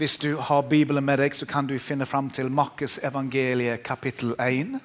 [0.00, 4.30] Hvis du har Bibelen med deg, så kan du finne fram til Markus evangeliet kapittel
[4.40, 4.78] 1.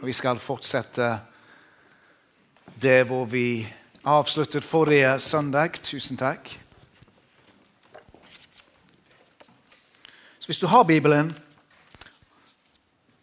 [0.00, 1.06] Og vi skal fortsette
[2.82, 3.64] det hvor vi
[4.04, 5.80] avsluttet forrige søndag.
[5.82, 6.52] Tusen takk.
[10.38, 11.32] Så Hvis du har Bibelen,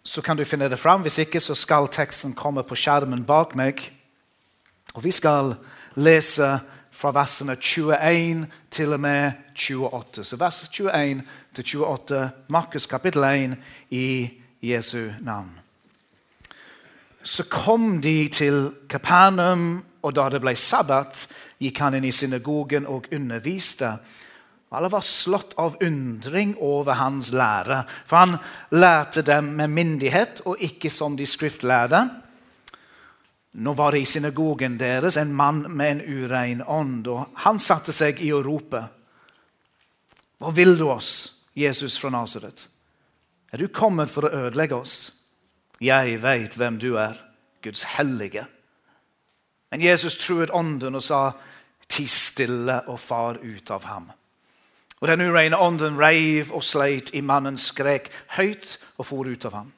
[0.03, 1.01] så kan du finne det fram.
[1.01, 3.91] Hvis ikke, så skal teksten komme på skjermen bak meg.
[4.93, 5.55] Og Vi skal
[5.95, 6.59] lese
[6.93, 10.23] fra versene 21 til og med 28.
[10.23, 13.57] Så vers 21 til 28, Markus kapittel 1
[13.89, 14.29] i
[14.61, 15.59] Jesu navn.
[17.23, 21.27] Så kom de til Kapernaum, og da det ble sabbat,
[21.63, 23.93] gikk han inn i synagogen og underviste.
[24.73, 28.35] Alle var slått av undring over hans lære, for han
[28.75, 32.03] lærte dem med myndighet og ikke som de skriftlærde.
[33.53, 37.93] Nå var det i synagogen deres en mann med en urein ånd, og han satte
[37.93, 38.81] seg i å rope.
[40.41, 41.11] Hva vil du oss,
[41.53, 42.65] Jesus fra Nasaret?
[43.53, 44.95] Er du kommet for å ødelegge oss?
[45.83, 47.19] Jeg veit hvem du er,
[47.61, 48.47] Guds hellige.
[49.69, 51.21] Men Jesus truet ånden og sa,
[51.93, 54.07] Ti stille og far ut av ham.
[55.03, 58.07] Og den ureine ånden reiv og sleit i mannens skrek
[58.37, 59.71] høyt og for ut av ham.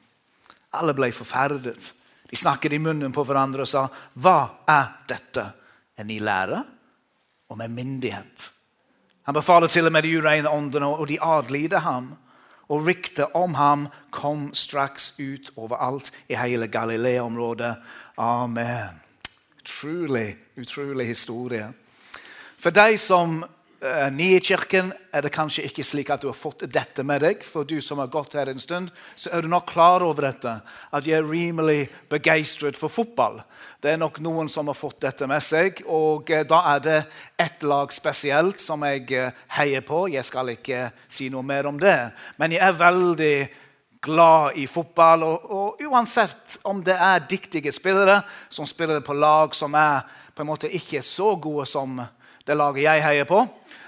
[0.72, 1.90] Alle ble forferdet.
[2.36, 5.52] De snakket i munnen på hverandre og sa, 'Hva er dette?'
[5.96, 6.64] En ny lære
[7.48, 8.50] og med myndighet.
[9.22, 12.14] Han befaler til og med de ureine åndene, og de adlyder ham.
[12.68, 17.76] Og ryktet om ham kom straks ut overalt i hele Galilea-området.
[18.18, 19.00] Amen.
[19.60, 21.72] Utrolig, utrolig historie.
[22.58, 23.44] For deg som
[24.12, 27.44] ny i kirken, er det kanskje ikke slik at du har fått dette med deg.
[27.46, 30.52] For du som har gått her en stund, så er du nok klar over dette.
[30.94, 33.40] At jeg er rimelig begeistret for fotball.
[33.82, 35.82] Det er nok noen som har fått dette med seg.
[35.86, 36.98] Og uh, da er det
[37.46, 40.06] ett lag spesielt som jeg uh, heier på.
[40.12, 41.98] Jeg skal ikke si noe mer om det.
[42.40, 43.36] Men jeg er veldig
[44.06, 45.24] glad i fotball.
[45.26, 50.04] Og, og, uansett om det er dyktige spillere som spiller på lag som er
[50.34, 52.00] på en måte ikke så gode som
[52.46, 53.40] det laget jeg heier på,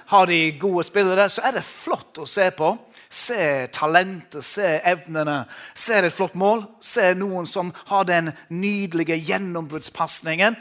[0.08, 2.70] har de gode spillere, så er det flott å se på.
[3.12, 5.42] Se talentet, se evnene.
[5.76, 6.64] Se et flott mål.
[6.80, 10.56] Se noen som har den nydelige gjennombruddspasningen.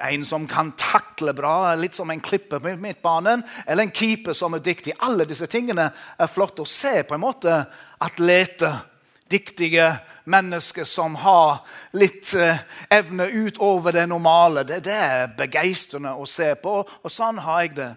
[0.00, 3.44] En som kan takle bra, litt som en klipper på midtbanen.
[3.66, 4.96] Eller en keeper som er dyktig.
[5.04, 7.02] Alle disse tingene er flott å se.
[7.02, 7.66] på en måte
[8.00, 8.80] Atleter,
[9.28, 9.90] dyktige
[10.24, 14.64] mennesker som har litt eh, evne utover det normale.
[14.64, 17.92] Det, det er begeistrende å se på, og sånn har jeg det.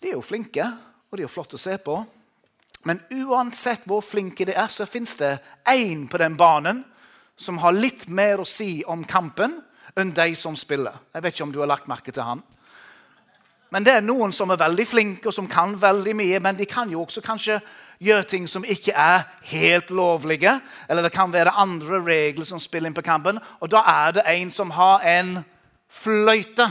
[0.00, 0.64] De er jo flinke,
[1.10, 1.98] og de er flotte å se på.
[2.88, 5.34] Men uansett hvor flinke de er, så fins det
[5.68, 6.84] én på den banen
[7.36, 9.58] som har litt mer å si om kampen
[9.98, 10.96] enn de som spiller.
[11.12, 12.42] Jeg vet ikke om du har lagt merke til han.
[13.70, 16.66] Men det er noen som er veldig flinke og som kan veldig mye, men de
[16.66, 17.60] kan jo også kanskje
[18.02, 20.56] gjøre ting som ikke er helt lovlige.
[20.88, 23.38] Eller det kan være andre regler som spiller inn på kampen.
[23.60, 25.36] Og da er det en som har en
[25.90, 26.70] fløyte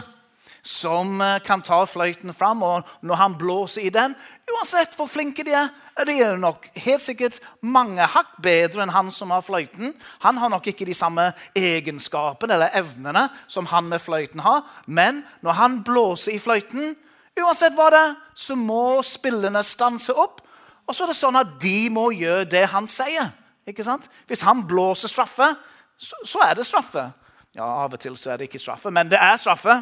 [0.69, 2.61] som eh, kan ta fløyten fram.
[2.63, 4.15] Og når han blåser i den,
[4.49, 9.09] uansett hvor flinke de er, er de nok helt sikkert mange hakk bedre enn han
[9.13, 9.95] som har fløyten.
[10.25, 14.63] Han har nok ikke de samme egenskapene eller evnene som han med fløyten har.
[14.85, 16.93] Men når han blåser i fløyten,
[17.39, 20.43] uansett hva det er, så må spillerne stanse opp.
[20.87, 23.33] Og så er det sånn at de må gjøre det han sier.
[23.69, 24.07] Ikke sant?
[24.29, 25.51] Hvis han blåser straffe,
[25.99, 27.09] så, så er det straffe.
[27.57, 29.81] Ja, Av og til så er det ikke straffe, men det er straffe.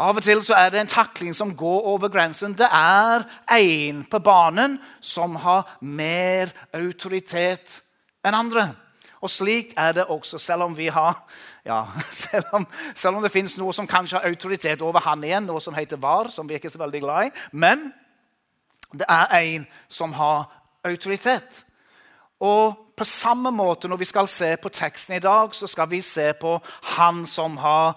[0.00, 2.54] Av og til så er det en takling som går over grensen.
[2.56, 7.82] Det er en på banen som har mer autoritet
[8.24, 8.70] enn andre.
[9.20, 11.20] Og slik er det også, selv om vi har
[11.66, 15.44] ja, selv, om, selv om det fins noe som kanskje har autoritet over han igjen,
[15.44, 17.34] noe som heter VAR, som vi ikke er så veldig glad i.
[17.52, 17.90] Men
[18.96, 20.48] det er en som har
[20.84, 21.64] autoritet.
[22.40, 26.02] Og på samme måte når vi skal se på teksten i dag, så skal vi
[26.04, 26.58] se på
[26.98, 27.94] han som har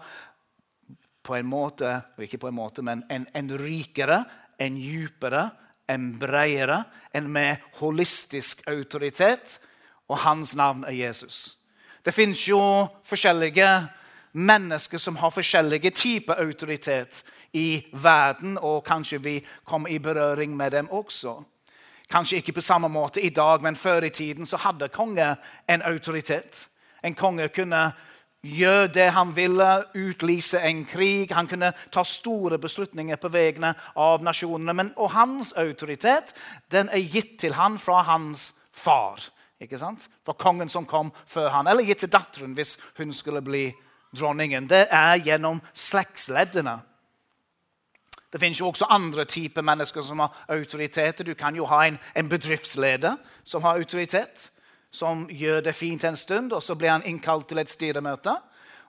[1.23, 4.21] på en måte, ikke på en måte, men en, en rikere,
[4.59, 5.49] en djupere,
[5.91, 9.59] en bredere, en med holistisk autoritet.
[10.07, 11.57] Og hans navn er Jesus.
[12.05, 12.59] Det fins jo
[13.03, 13.87] forskjellige
[14.33, 17.23] mennesker som har forskjellige typer autoritet
[17.53, 21.41] i verden, og kanskje vi kommer i berøring med dem også.
[22.09, 25.35] Kanskje ikke på samme måte i dag, men før i tiden så hadde konge
[25.69, 26.67] en autoritet.
[27.03, 27.91] En konge kunne
[28.43, 31.31] gjøre det han ville, utlyse en krig.
[31.33, 34.73] Han kunne ta store beslutninger på vegne av nasjonene.
[34.73, 36.35] Men, og hans autoritet
[36.71, 39.23] den er gitt til han fra hans far.
[39.61, 40.09] ikke sant?
[40.25, 43.69] Fra kongen som kom før han, eller gitt til datteren hvis hun skulle bli
[44.15, 44.67] dronningen.
[44.69, 46.81] Det er gjennom slektsleddene.
[48.33, 51.23] Det finnes jo også andre typer mennesker som har autoriteter.
[51.23, 54.49] Du kan jo ha en, en bedriftsleder som har autoritet
[54.93, 58.35] som gjør det fint en stund, og så blir han innkalt til et styremøte.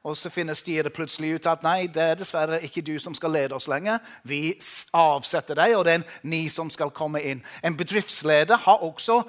[0.04, 3.32] Og så finner styret plutselig ut at nei, det er dessverre ikke du som skal
[3.32, 4.02] lede oss lenger.
[4.28, 4.52] Vi
[4.92, 7.40] avsetter deg, og det er en ny som skal komme inn.
[7.64, 9.22] En bedriftsleder har også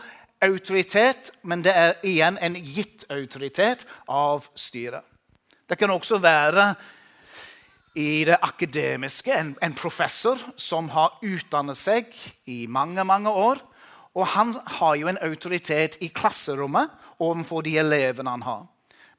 [0.44, 5.08] autoritet, men det er igjen en gitt autoritet av styret.
[5.66, 6.74] Det kan også være
[7.96, 12.12] i det akademiske en, en professor som har utdannet seg
[12.52, 13.64] i mange, mange år
[14.16, 18.64] og han har jo en autoritet i klasserommet overfor de elevene han har.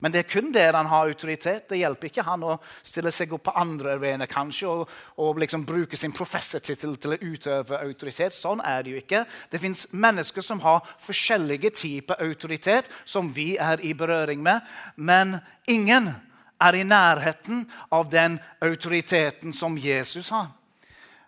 [0.01, 1.71] Men det er kun der han har autoritet.
[1.71, 4.91] Det hjelper ikke han å stille seg opp på andre arenaer kanskje, og,
[5.25, 8.37] og liksom bruke sin professortittel til å utøve autoritet.
[8.37, 9.23] Sånn er det jo ikke.
[9.53, 14.69] Det fins mennesker som har forskjellige typer autoritet som vi er i berøring med.
[14.97, 16.13] Men ingen
[16.61, 20.51] er i nærheten av den autoriteten som Jesus har.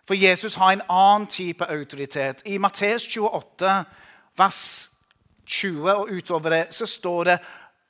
[0.07, 2.41] For Jesus har en annen type autoritet.
[2.45, 3.83] I Matteus 28,
[4.37, 4.89] vers
[5.45, 7.37] 20 og utover det, så står det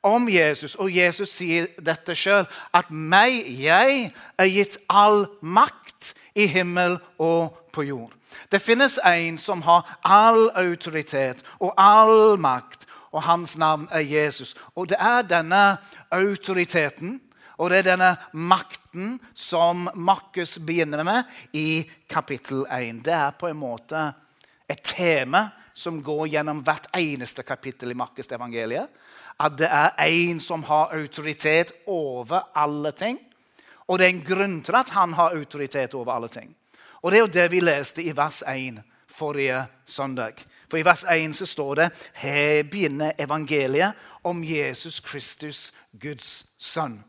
[0.04, 6.48] om Jesus, og Jesus sier dette sjøl, at meg, jeg, er gitt all makt i
[6.48, 8.14] himmel og på jord.
[8.52, 14.56] Det finnes en som har all autoritet og all makt, og hans navn er Jesus.
[14.76, 15.78] Og det er denne
[16.12, 17.22] autoriteten
[17.60, 23.02] og det er denne makten som Markus begynner med i kapittel 1.
[23.04, 24.04] Det er på en måte
[24.70, 28.88] et tema som går gjennom hvert eneste kapittel i Markus' evangeliet.
[29.40, 33.20] At det er en som har autoritet over alle ting.
[33.88, 36.56] Og det er en grunn til at han har autoritet over alle ting.
[37.02, 40.34] Og Det er jo det vi leste i vers 1 forrige søndag.
[40.70, 47.04] For I vers 1 så står det her begynner evangeliet om Jesus Kristus, Guds sønn.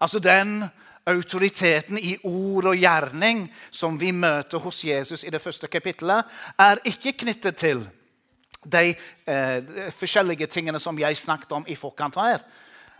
[0.00, 0.64] Altså den
[1.06, 6.24] autoriteten i ord og gjerning som vi møter hos Jesus i det første kapittelet,
[6.58, 7.86] er ikke knyttet til
[8.64, 8.94] de
[9.26, 12.44] eh, forskjellige tingene som jeg snakket om i forkant her.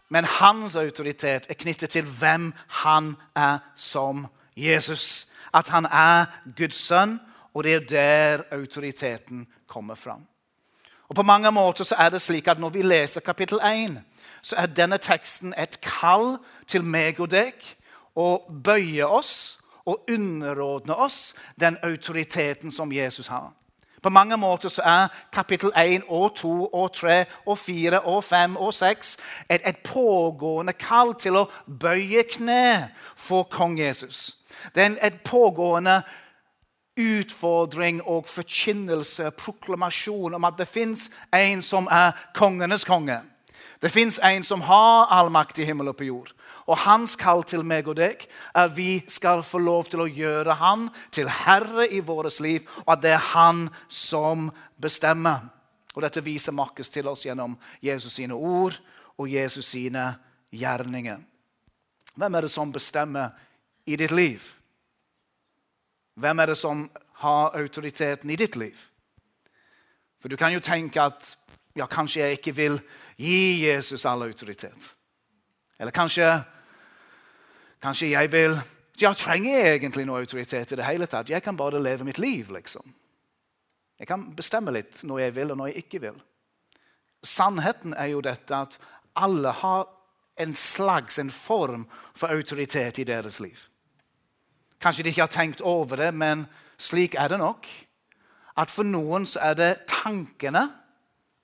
[0.08, 2.52] Men hans autoritet er knyttet til hvem
[2.82, 4.26] han er som
[4.56, 5.28] Jesus.
[5.54, 6.26] At han er
[6.56, 7.18] Guds sønn,
[7.54, 10.26] og det er der autoriteten kommer fram.
[11.08, 14.02] Og På mange måter så er det slik at når vi leser kapittel 1,
[14.42, 17.54] så er denne teksten et kall til meg og deg
[18.16, 23.52] å bøye oss og underordne oss den autoriteten som Jesus har.
[24.02, 28.56] På mange måter så er kapittel 1 og 2 og 3 og 4 og 5
[28.56, 29.16] og 6
[29.50, 31.48] et, et pågående kall til å
[31.80, 34.38] bøye kne for kong Jesus.
[34.74, 36.00] Det er et pågående
[37.00, 43.20] utfordring og forkynnelse, proklamasjon om at det fins en som er kongenes konge.
[43.80, 46.32] Det fins en som har all makt i himmel og på jord.
[46.68, 50.10] Og hans kall til meg og deg er at vi skal få lov til å
[50.10, 55.48] gjøre han til herre i vårt liv, og at det er han som bestemmer.
[55.96, 58.76] Og Dette viser Markus til oss gjennom Jesus sine ord
[59.16, 60.12] og Jesus sine
[60.52, 61.18] gjerninger.
[62.14, 63.30] Hvem er det som bestemmer
[63.86, 64.44] i ditt liv?
[66.20, 66.90] Hvem er det som
[67.24, 68.76] har autoriteten i ditt liv?
[70.20, 71.36] For du kan jo tenke at
[71.80, 72.80] ja, kanskje jeg ikke vil
[73.16, 74.92] gi Jesus all autoritet.
[75.80, 76.28] Eller kanskje,
[77.82, 78.58] kanskje jeg vil
[79.00, 81.30] ja, Trenger jeg egentlig noe autoritet i det hele tatt?
[81.32, 82.84] Jeg kan bare leve mitt liv, liksom.
[83.96, 86.18] Jeg kan bestemme litt når jeg vil, og når jeg ikke vil.
[87.24, 88.76] Sannheten er jo dette at
[89.16, 89.88] alle har
[90.40, 93.56] en slags en form for autoritet i deres liv.
[94.80, 96.44] Kanskje de ikke har tenkt over det, men
[96.80, 97.68] slik er det nok.
[98.56, 100.66] At for noen så er det tankene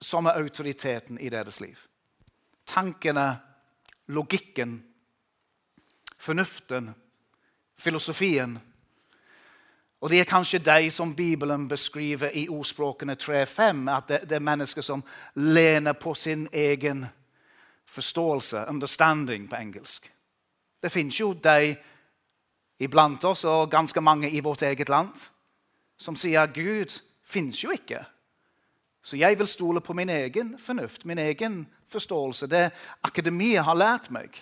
[0.06, 1.78] som er autoriteten i deres liv.
[2.66, 3.38] Tankene,
[4.06, 4.84] logikken,
[6.18, 6.94] fornuften,
[7.78, 8.58] filosofien.
[10.00, 13.90] Og Det er kanskje de som Bibelen beskriver i ordspråkene 3-5.
[13.90, 17.06] At det, det, er mennesker som lener på sin egen
[17.86, 20.12] forståelse, 'understanding' på engelsk.
[20.82, 21.76] Det fins jo de
[22.78, 25.14] iblant oss, og ganske mange i vårt eget land,
[25.98, 28.04] som sier at Gud fins jo ikke.
[29.06, 32.72] Så jeg vil stole på min egen fornuft, min egen forståelse, det
[33.06, 34.34] akademiet har lært meg.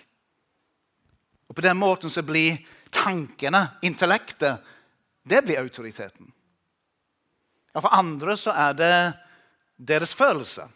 [1.47, 2.57] Og På den måten så blir
[2.91, 4.57] tankene, intellektet,
[5.29, 6.33] det blir autoriteten.
[7.75, 9.13] Ja, For andre så er det
[9.77, 10.67] deres følelse.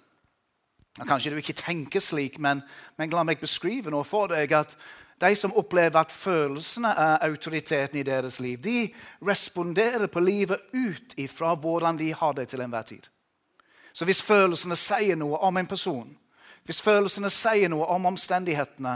[1.08, 2.62] Kanskje du ikke tenker slik, men,
[2.98, 4.54] men la meg beskrive noe for deg.
[4.54, 4.78] at
[5.22, 8.94] de som opplever at følelsene er autoriteten i deres liv, de
[9.26, 13.10] responderer på livet ut ifra hvordan de har det til enhver tid.
[14.00, 16.08] Så hvis følelsene sier noe om en person,
[16.64, 18.94] hvis følelsene sier noe om omstendighetene,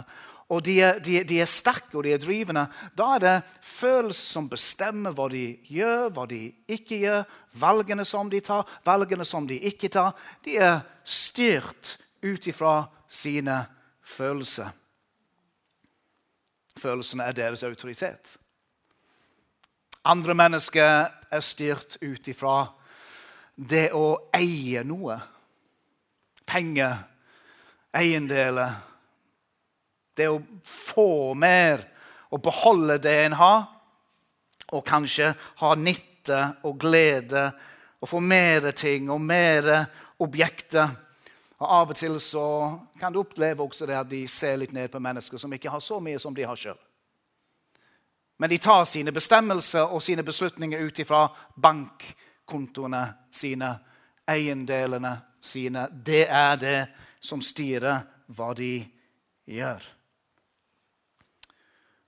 [0.47, 2.61] og de er, de, de er, sterke og de er drivende,
[2.95, 3.33] da er det
[3.67, 6.39] følelser som bestemmer hva de gjør, hva de
[6.71, 7.25] ikke gjør,
[7.59, 10.13] valgene som de tar, valgene som de ikke tar.
[10.45, 13.57] De er styrt ut ifra sine
[14.07, 14.69] følelser.
[16.79, 18.37] Følelsene er deres autoritet.
[20.07, 22.55] Andre mennesker er styrt ut ifra
[23.55, 25.17] det å eie noe.
[26.45, 26.95] Penger,
[27.95, 28.73] eiendeler.
[30.13, 31.85] Det å få mer
[32.33, 33.63] og beholde det en har,
[34.73, 37.51] og kanskje ha nytte og glede
[38.03, 39.67] og få mer ting og mer
[40.19, 40.89] objekter.
[41.61, 42.45] Og Av og til så
[42.99, 45.83] kan du oppleve også det at de ser litt ned på mennesker som ikke har
[45.83, 46.79] så mye som de har sjøl.
[48.41, 51.27] Men de tar sine bestemmelser og sine beslutninger ut ifra
[52.53, 53.75] bankkontoene sine,
[54.27, 55.87] eiendelene sine.
[56.05, 56.87] Det er det
[57.19, 58.85] som styrer hva de
[59.45, 59.83] gjør.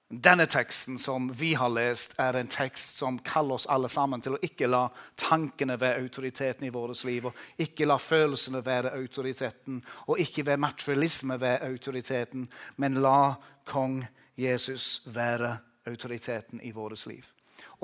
[0.07, 4.37] Denne teksten som vi har lest, er en tekst som kaller oss alle sammen til
[4.37, 4.85] å ikke la
[5.17, 10.61] tankene være autoriteten i vårt liv, og ikke la følelsene være autoriteten, og ikke være
[10.61, 12.45] materialisme være autoriteten,
[12.77, 13.33] men la
[13.65, 14.03] kong
[14.37, 15.57] Jesus være
[15.89, 17.34] autoriteten i vårt liv.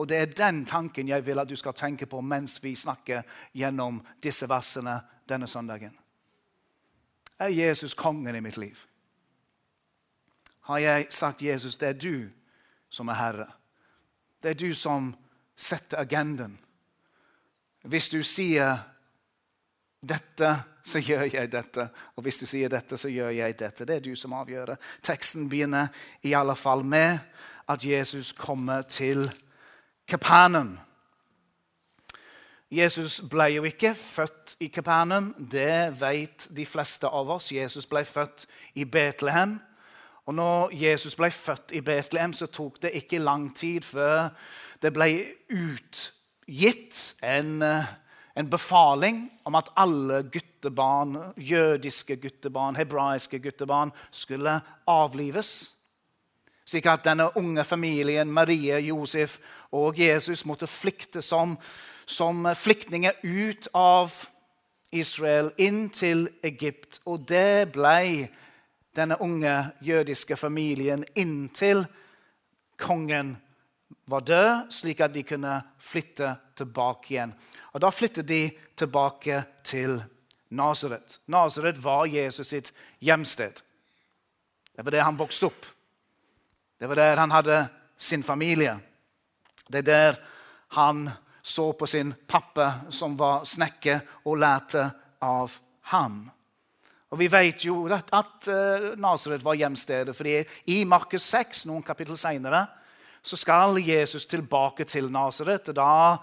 [0.02, 3.22] Og Det er den tanken jeg vil at du skal tenke på mens vi snakker
[3.54, 4.98] gjennom disse versene
[5.30, 5.94] denne søndagen.
[7.40, 8.78] Er Jesus kongen i mitt liv?
[10.62, 12.30] har jeg sagt Jesus, det er du
[12.90, 13.48] som er herre.
[14.42, 15.14] Det er du som
[15.56, 16.58] setter agendaen.
[17.82, 18.78] Hvis du sier
[20.02, 20.52] dette,
[20.84, 21.88] så gjør jeg dette.
[22.16, 23.86] Og hvis du sier dette, så gjør jeg dette.
[23.86, 24.76] Det er du som avgjør.
[25.02, 25.90] Teksten begynner
[26.22, 27.20] i alle fall med
[27.70, 29.26] at Jesus kommer til
[30.12, 30.76] Kapernaum.
[32.72, 37.52] Jesus ble jo ikke født i Kapanum, Det vet de fleste av oss.
[37.52, 39.60] Jesus ble født i Betlehem.
[40.26, 44.30] Og når Jesus ble født i Betlehem, så tok det ikke lang tid før
[44.82, 45.10] det ble
[45.50, 47.86] utgitt en, eh,
[48.36, 55.74] en befaling om at alle guttebarn, jødiske guttebarn, hebraiske guttebarn, skulle avlives.
[56.72, 59.40] Slik at denne unge familien, Marie, Josef
[59.76, 61.58] og Jesus, måtte flykte som,
[62.06, 64.14] som flyktninger ut av
[64.92, 67.02] Israel, inn til Egypt.
[67.12, 68.30] Og det ble
[68.96, 71.84] denne unge jødiske familien inntil
[72.80, 73.36] kongen
[74.08, 77.36] var død, slik at de kunne flytte tilbake igjen.
[77.74, 80.00] Og Da flyttet de tilbake til
[80.50, 81.20] Nasaret.
[81.28, 83.62] Nasaret var Jesus sitt hjemsted.
[84.76, 85.66] Det var det han vokste opp.
[86.82, 88.72] Det var der han hadde sin familie.
[89.70, 90.16] Det er der
[90.74, 91.10] han
[91.42, 94.88] så på sin pappa, som var snekker, og lærte
[95.22, 95.54] av
[95.94, 96.24] ham.
[97.12, 100.40] Og Vi vet jo at, at uh, Nasaret var hjemstedet, fordi
[100.74, 102.66] i Markus 6, noen kapittel senere,
[103.22, 105.70] så skal Jesus tilbake til Nasaret.
[105.76, 106.18] Da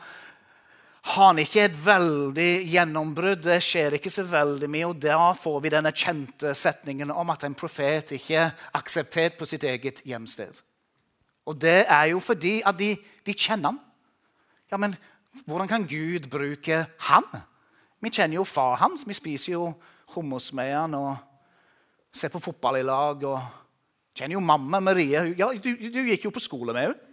[1.02, 3.42] har han ikke et veldig gjennombrudd.
[3.46, 4.88] Det skjer ikke så veldig mye.
[4.90, 9.46] Og da får vi denne kjente setningen om at en profet ikke er akseptert på
[9.48, 10.58] sitt eget hjemsted.
[11.48, 12.92] Og det er jo fordi at de,
[13.24, 13.78] de kjenner ham.
[14.68, 14.96] Ja, men
[15.46, 17.30] hvordan kan Gud bruke ham?
[18.02, 19.06] Vi kjenner jo far hans.
[19.06, 19.70] Vi spiser jo
[20.14, 21.16] hummus med han og
[22.12, 23.24] ser på fotball i lag.
[23.24, 23.40] og
[24.18, 25.22] Kjenner jo mamma Marie.
[25.38, 27.07] Ja, du, du gikk jo på skole med henne.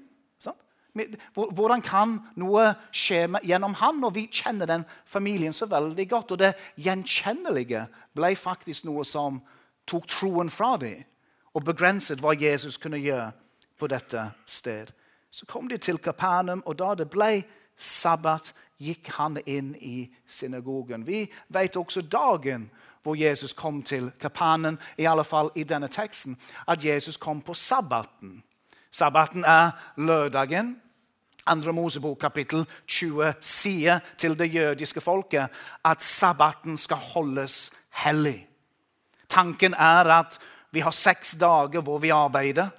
[1.34, 4.04] Hvordan kan noe skje gjennom han?
[4.04, 6.32] Og vi kjenner den familien så veldig godt.
[6.32, 7.86] Og det gjenkjennelige
[8.16, 9.42] ble faktisk noe som
[9.88, 11.04] tok troen fra dem
[11.56, 13.32] og begrenset hva Jesus kunne gjøre
[13.80, 14.92] på dette sted.
[15.32, 17.44] Så kom de til Kapernaum, og da det ble
[17.78, 21.06] sabbat, gikk han inn i synagogen.
[21.08, 22.70] Vi vet også dagen
[23.06, 26.38] hvor Jesus kom til Kapanen, i alle fall i denne teksten,
[26.68, 28.44] at Jesus kom på sabbaten.
[28.92, 30.82] Sabbaten er lørdagen.
[31.48, 35.54] Andre Mosebok kapittel 20 sier til det jødiske folket
[35.86, 37.72] at sabbaten skal holdes
[38.04, 38.48] hellig.
[39.30, 40.40] Tanken er at
[40.72, 42.70] vi har seks dager hvor vi arbeider.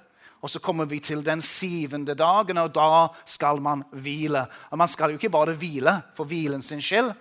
[0.41, 4.45] Og så kommer vi til den syvende dagen, og da skal man hvile.
[4.69, 7.13] Og Man skal jo ikke bare hvile for hvilen sin skyld,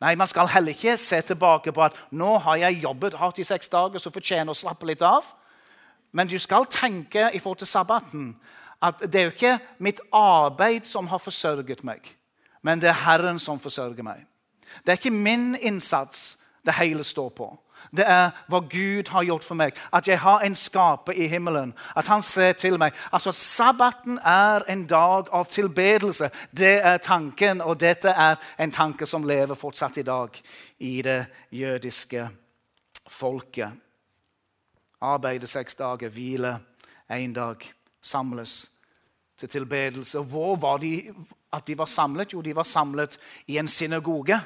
[0.00, 3.44] Nei, Man skal heller ikke se tilbake på at nå har jeg jobbet hardt i
[3.44, 5.24] seks dager, så fortjener å slappe litt av.
[6.12, 8.34] Men du skal tenke i forhold til sabbaten
[8.82, 12.16] at det er jo ikke mitt arbeid som har forsørget meg.
[12.62, 14.24] men det er Herren som forsørger meg.
[14.86, 17.58] Det er ikke min innsats det hele står på.
[17.96, 19.76] Det er hva Gud har gjort for meg.
[19.92, 21.74] At jeg har en skaper i himmelen.
[21.96, 22.94] At han ser til meg.
[23.12, 26.30] Altså, Sabbaten er en dag av tilbedelse.
[26.50, 30.40] Det er tanken, og dette er en tanke som lever fortsatt i dag
[30.78, 32.28] i det jødiske
[33.08, 33.70] folket.
[35.00, 36.58] Arbeide seks dager, hvile
[37.12, 37.72] én dag,
[38.04, 38.70] samles
[39.40, 40.20] til tilbedelse.
[40.20, 41.14] Hvor var de
[41.52, 42.34] at de var samlet?
[42.34, 44.40] Jo, de var samlet i en synagoge.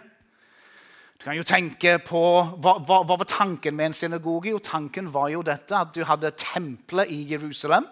[1.19, 2.21] Du kan jo tenke på,
[2.62, 4.53] hva, hva, hva, var tanken med en synagoge?
[4.53, 7.88] Jo, Tanken var jo dette at du hadde tempelet i Jerusalem.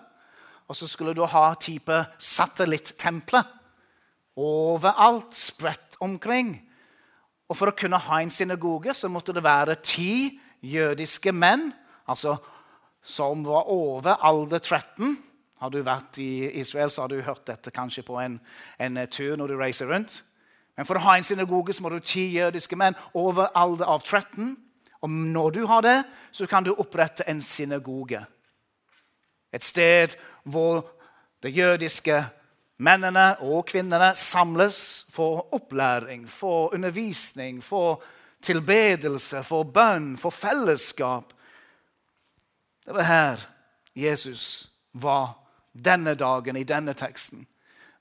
[0.69, 3.43] Og så skulle du ha type satellittempler
[4.37, 6.55] overalt, spredt omkring.
[7.49, 11.71] Og For å kunne ha en synagoge så måtte det være ti jødiske menn
[12.07, 12.37] altså
[13.07, 15.17] som var over alder 13.
[15.67, 18.37] Har du vært i Israel, så har du hørt dette kanskje på en,
[18.79, 20.21] en tur når du reiser rundt.
[20.79, 24.05] Men for å ha en synagoge så må du ti jødiske menn over alder av
[24.05, 24.53] 13.
[25.03, 25.97] Og når du har det,
[26.31, 28.21] så kan du opprette en synagoge.
[29.51, 30.85] Et sted hvor
[31.43, 32.21] de jødiske
[32.79, 34.79] mennene og kvinnene samles
[35.11, 38.05] for opplæring, for undervisning, for
[38.39, 41.35] tilbedelse, for bønn, for fellesskap.
[42.87, 43.45] Det var her
[43.97, 45.35] Jesus var
[45.85, 47.47] denne dagen i denne teksten.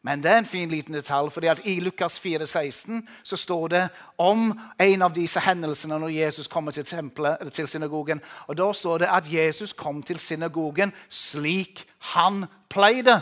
[0.06, 3.68] Men det er en fin liten detalj, fordi at i Lukas 4, 16 så står
[3.68, 8.22] det om en av disse hendelsene når Jesus kommer til, tempelet, til synagogen.
[8.48, 13.22] Og Da står det at Jesus kom til synagogen slik han pleide.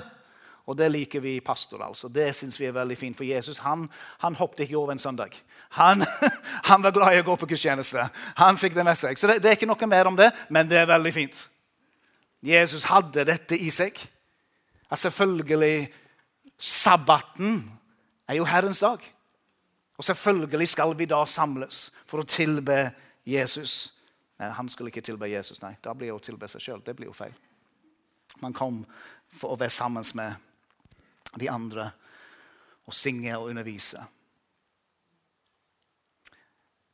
[0.68, 1.84] Og det liker vi pastor.
[1.84, 2.08] altså.
[2.08, 3.18] Det synes vi er veldig fint.
[3.18, 5.30] For Jesus han, han hoppet ikke over en søndag.
[5.70, 6.04] Han,
[6.70, 8.10] han, var glad i å gå på gudstjeneste.
[8.36, 9.18] Han fikk det med seg.
[9.20, 11.50] Så det, det er ikke noe mer om det, men det er veldig fint.
[12.44, 14.04] Jesus hadde dette i seg.
[14.94, 15.94] Ja, selvfølgelig
[16.58, 17.80] Sabbaten
[18.28, 19.16] er jo Herrens dag.
[19.98, 22.92] Og selvfølgelig skal vi da samles for å tilbe
[23.26, 23.90] Jesus.
[24.38, 25.72] Nei, han skulle ikke tilbe Jesus, nei.
[25.82, 26.84] Da blir det å tilbe seg sjøl.
[26.86, 27.34] Det blir jo feil.
[28.46, 28.84] Man kom
[29.34, 31.90] for å være sammen med de andre
[32.86, 34.06] og synge og undervise.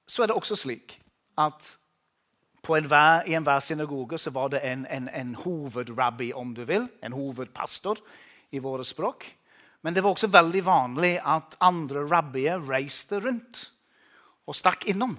[0.07, 1.01] Så er det også slik
[1.35, 1.73] at
[2.67, 7.13] enhver, i enhver synagoge så var det en, en, en hovedrabbi, om du vil, en
[7.13, 8.01] hovedpastor
[8.51, 9.25] i våre språk.
[9.81, 13.69] Men det var også veldig vanlig at andre rabbier reiste rundt
[14.49, 15.15] og stakk innom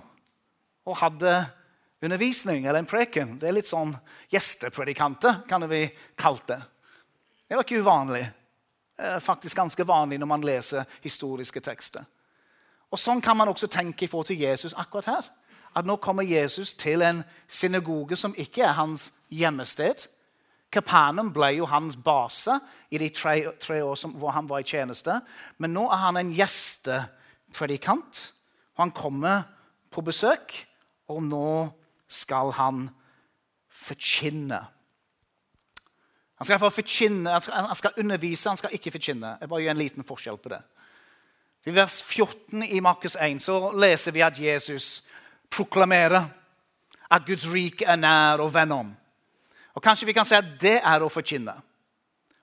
[0.84, 1.32] og hadde
[2.02, 3.38] undervisning eller en preken.
[3.40, 3.94] Det er litt sånn
[4.32, 5.86] gjestepredikanter, kan vi
[6.18, 6.60] kalle det.
[7.48, 8.24] Det var ikke uvanlig.
[8.96, 12.04] Det er faktisk ganske vanlig når man leser historiske tekster.
[12.90, 15.28] Og Sånn kan man også tenke i forhold til Jesus akkurat her.
[15.76, 20.06] At Nå kommer Jesus til en synagoge som ikke er hans hjemmested.
[20.72, 24.66] Kapanum ble jo hans base i de tre, tre år som, hvor han var i
[24.66, 25.20] tjeneste.
[25.58, 28.32] Men nå er han en gjestepredikant.
[28.78, 29.42] Han kommer
[29.90, 30.54] på besøk,
[31.08, 31.70] og nå
[32.08, 32.88] skal han
[33.68, 34.60] forkynne.
[36.40, 39.36] Han skal, forkynne, han skal, han skal undervise, han skal ikke forkynne.
[39.40, 40.62] Jeg bare gjør en liten forskjell på det.
[41.66, 45.02] I vers 14 i Markus 1 så leser vi at Jesus
[45.50, 46.28] proklamerer
[47.10, 48.94] at Guds rike er nær og venn om.
[49.74, 51.54] Og Kanskje vi kan si at det er å forkynne.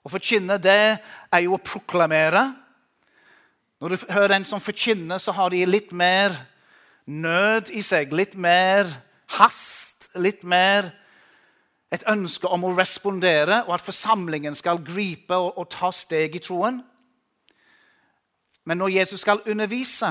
[0.04, 2.44] Å forkynne det er jo å proklamere.
[3.82, 6.36] Når du hører en som forkynner, så har de litt mer
[7.06, 8.16] nød i seg.
[8.16, 8.90] Litt mer
[9.38, 10.10] hast.
[10.16, 10.92] Litt mer
[11.92, 16.42] et ønske om å respondere, og at forsamlingen skal gripe og, og ta steg i
[16.44, 16.82] troen.
[18.68, 20.10] Men når Jesus skal undervise,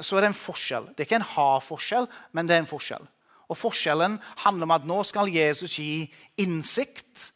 [0.00, 0.88] så er det en forskjell.
[0.90, 3.06] Det er ikke en ha-forskjell, men det er en forskjell.
[3.52, 6.06] Og Forskjellen handler om at nå skal Jesus gi
[6.40, 7.30] innsikt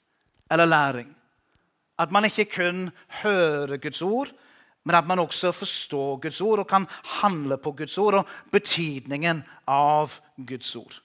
[0.51, 1.11] eller læring.
[1.99, 2.91] At man ikke kun
[3.23, 4.33] hører Guds ord,
[4.85, 6.87] men at man også forstår Guds ord og kan
[7.21, 11.03] handle på Guds ord og betydningen av Guds ord.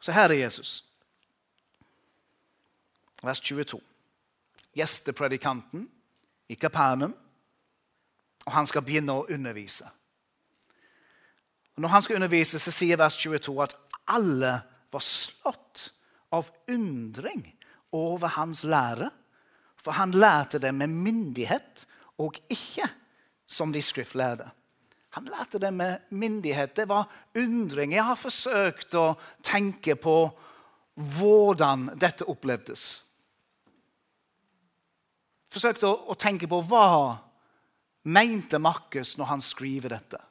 [0.00, 0.84] Så her er Jesus.
[3.22, 3.80] Vers 22.
[4.76, 5.88] Gjestepredikanten
[6.48, 7.16] i Kapernaum.
[8.46, 9.88] Og han skal begynne å undervise.
[11.78, 13.76] Og når han skal undervise, så sier vers 22 at
[14.10, 14.56] alle
[14.90, 15.84] var slått
[16.34, 17.44] av undring
[17.94, 19.12] over hans lære.
[19.78, 21.84] For han lærte det med myndighet
[22.18, 22.88] og ikke
[23.46, 24.48] som de skriftlærde.
[25.14, 26.74] Han lærte det med myndighet.
[26.74, 27.06] Det var
[27.38, 27.94] undring.
[27.94, 29.12] Jeg har forsøkt å
[29.46, 30.16] tenke på
[30.98, 32.88] hvordan dette opplevdes.
[35.54, 36.88] Forsøkt å, å tenke på hva
[38.02, 40.24] mente Markus når han skriver dette.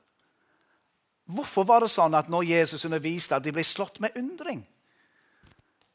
[1.27, 4.63] Hvorfor var det sånn at når Jesus underviste, at de ble slått med undring?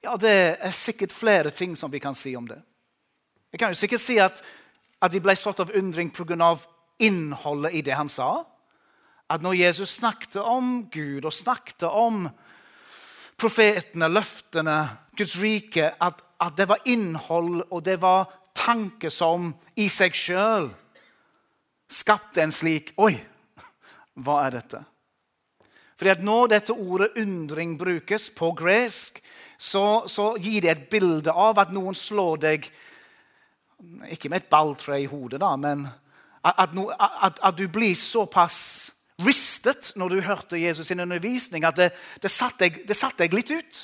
[0.02, 2.60] Ja, Det er sikkert flere ting som vi kan si om det.
[3.52, 4.42] Vi kan jo sikkert si at,
[5.00, 6.58] at de ble slått av undring pga.
[6.98, 8.44] innholdet i det han sa.
[9.30, 12.28] At når Jesus snakket om Gud og snakket om
[13.36, 19.88] profetene, løftene, Guds rike, at, at det var innhold og det var tanker som i
[19.88, 20.70] seg sjøl
[21.92, 23.16] skapte en slik Oi,
[24.14, 24.82] hva er dette?
[26.02, 29.20] Fordi at Når dette ordet undring brukes på gresk,
[29.58, 32.66] så, så, gir det et bilde av at noen slår deg
[34.10, 35.86] Ikke med et balltre i hodet, da, men
[36.42, 38.90] at, no, at, at du blir såpass
[39.22, 41.90] ristet når du hørte Jesus' sin undervisning, at det,
[42.22, 42.82] det satte deg,
[43.18, 43.82] deg, litt ut.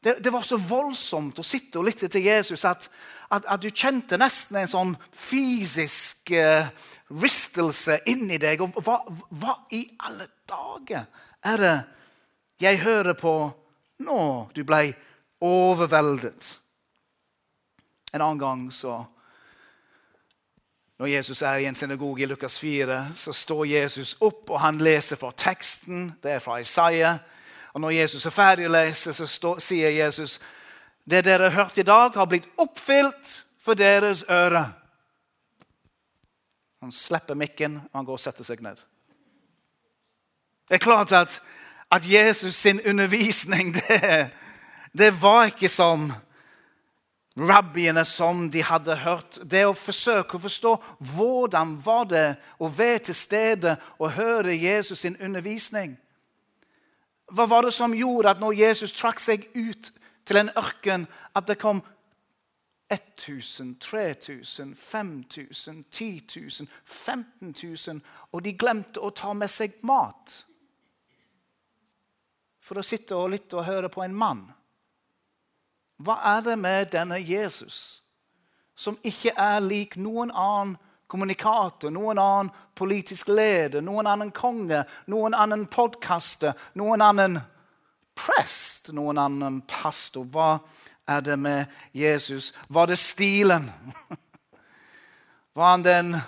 [0.00, 2.86] Det, det, var så voldsomt å sitte og lytte til Jesus at,
[3.34, 6.70] at, at du kjente nesten en sånn fysisk uh,
[7.18, 8.62] ristelse inni deg.
[8.62, 11.08] Og hva, hva, i alle dager
[11.50, 11.76] er det
[12.62, 13.34] jeg hører på
[14.06, 14.22] nå?
[14.54, 14.92] Du ble
[15.42, 16.54] overveldet.
[18.12, 19.00] En annen gang så
[20.98, 24.80] når Jesus er i en synagoge i Lukas 4, så står Jesus opp og han
[24.82, 26.08] leser fra teksten.
[26.22, 27.20] Det er fra Isaiah.
[27.72, 30.38] Og når Jesus er ferdig å lese, så står, sier Jesus
[31.08, 33.30] det dere har hørt i dag, har blitt oppfylt
[33.64, 34.66] for deres øre.
[36.82, 38.80] Han slipper mikken, og han går og setter seg ned.
[40.68, 41.40] Det er klart at,
[41.90, 44.30] at Jesus sin undervisning det,
[44.92, 46.10] det var ikke som
[47.38, 49.38] rabbiene som de hadde hørt.
[49.44, 50.74] Det å forsøke å forstå
[51.14, 52.26] hvordan var det
[52.58, 55.96] å være til stede og høre Jesus sin undervisning.
[57.28, 59.92] Hva var det som gjorde at når Jesus trakk seg ut
[60.28, 61.82] til en ørken, at det kom
[62.90, 66.22] 1000, 3000, 5000, 10
[66.60, 68.00] 000, 15 000,
[68.32, 70.44] og de glemte å ta med seg mat?
[72.64, 74.46] For å sitte og lytte og høre på en mann.
[75.98, 78.02] Hva er det med denne Jesus
[78.78, 80.76] som ikke er lik noen annen
[81.08, 87.40] kommunikator, noen annen politisk leder, noen annen konge, noen annen podkaster, noen annen
[88.18, 90.28] prest, noen annen pastor?
[90.28, 90.58] Hva
[91.08, 92.52] er det med Jesus?
[92.68, 93.70] Var det stilen?
[95.58, 96.18] Var han den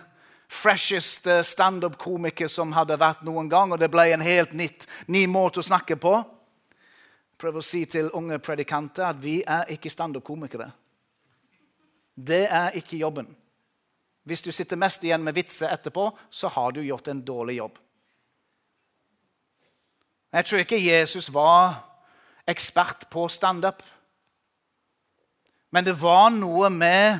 [0.51, 5.63] fresheste standup-komiker som hadde vært noen gang, og det ble en helt nytt, ny måte
[5.63, 6.17] å snakke på?
[7.41, 10.67] Prøv å si til unge predikanter at vi er ikke standup-komikere.
[12.17, 13.31] Det er ikke jobben.
[14.25, 17.79] Hvis du sitter mest igjen med vitser etterpå, så har du gjort en dårlig jobb.
[20.33, 21.81] Jeg tror ikke Jesus var
[22.47, 23.83] ekspert på standup.
[25.71, 27.19] Men det var noe med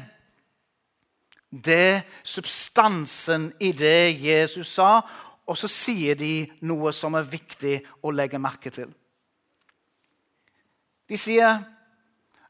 [1.51, 5.01] det substansen i det Jesus sa,
[5.47, 8.93] og så sier de noe som er viktig å legge merke til.
[11.11, 11.59] De sier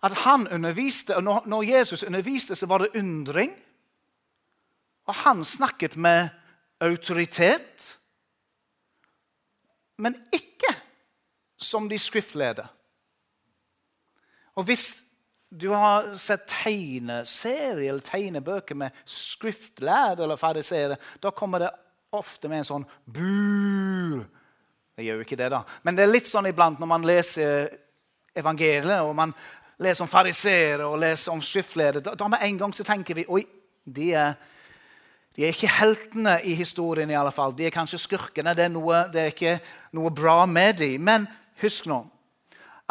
[0.00, 3.52] at han underviste, og når Jesus underviste, så var det undring.
[5.10, 6.30] Og han snakket med
[6.80, 7.96] autoritet,
[9.98, 10.70] men ikke
[11.60, 12.68] som de skriftleder.
[14.54, 15.02] Og hvis
[15.50, 21.70] du har sett tegneserier eller tegnebøker med skriftlærde eller fariseere, da kommer det
[22.14, 24.22] ofte med en sånn bu.
[24.94, 25.64] Det gjør jo ikke det, da.
[25.82, 27.66] Men det er litt sånn iblant når man leser
[28.36, 29.34] evangeliet, og man
[29.80, 33.26] leser om fariseere og leser om skriftledere, da, da med en gang så tenker vi
[33.26, 33.42] oi,
[33.84, 34.34] de er,
[35.36, 37.10] de er ikke heltene i historien.
[37.10, 37.54] i alle fall.
[37.56, 38.54] De er kanskje skurkene.
[38.54, 39.60] Det er, noe, det er ikke
[39.92, 41.00] noe bra med dem.
[41.00, 41.28] Men
[41.62, 42.04] husk nå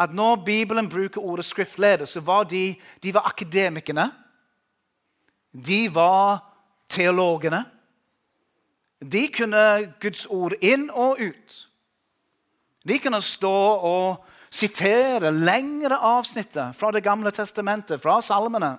[0.00, 4.06] at når Bibelen bruker ordet skriftleder, så var de, de var akademikerne.
[5.52, 6.40] De var
[6.88, 7.64] teologene.
[9.12, 11.56] De kunne Guds ord inn og ut.
[12.88, 18.78] De kunne stå og sitere lengre avsnittet fra Det gamle testamentet, fra salmene.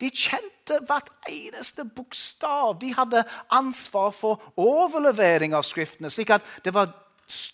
[0.00, 0.53] De kjente
[0.86, 2.78] hvert eneste bokstav.
[2.80, 6.10] De hadde ansvar for overlevering av skriftene.
[6.10, 6.92] slik at det var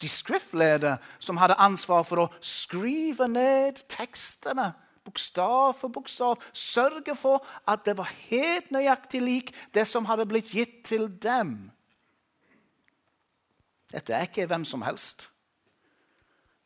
[0.01, 4.73] de skriftledere som hadde ansvar for å skrive ned tekstene.
[5.05, 6.42] Bokstav for bokstav.
[6.53, 11.70] Sørge for at det var helt nøyaktig lik det som hadde blitt gitt til dem.
[13.90, 15.27] Dette er ikke hvem som helst.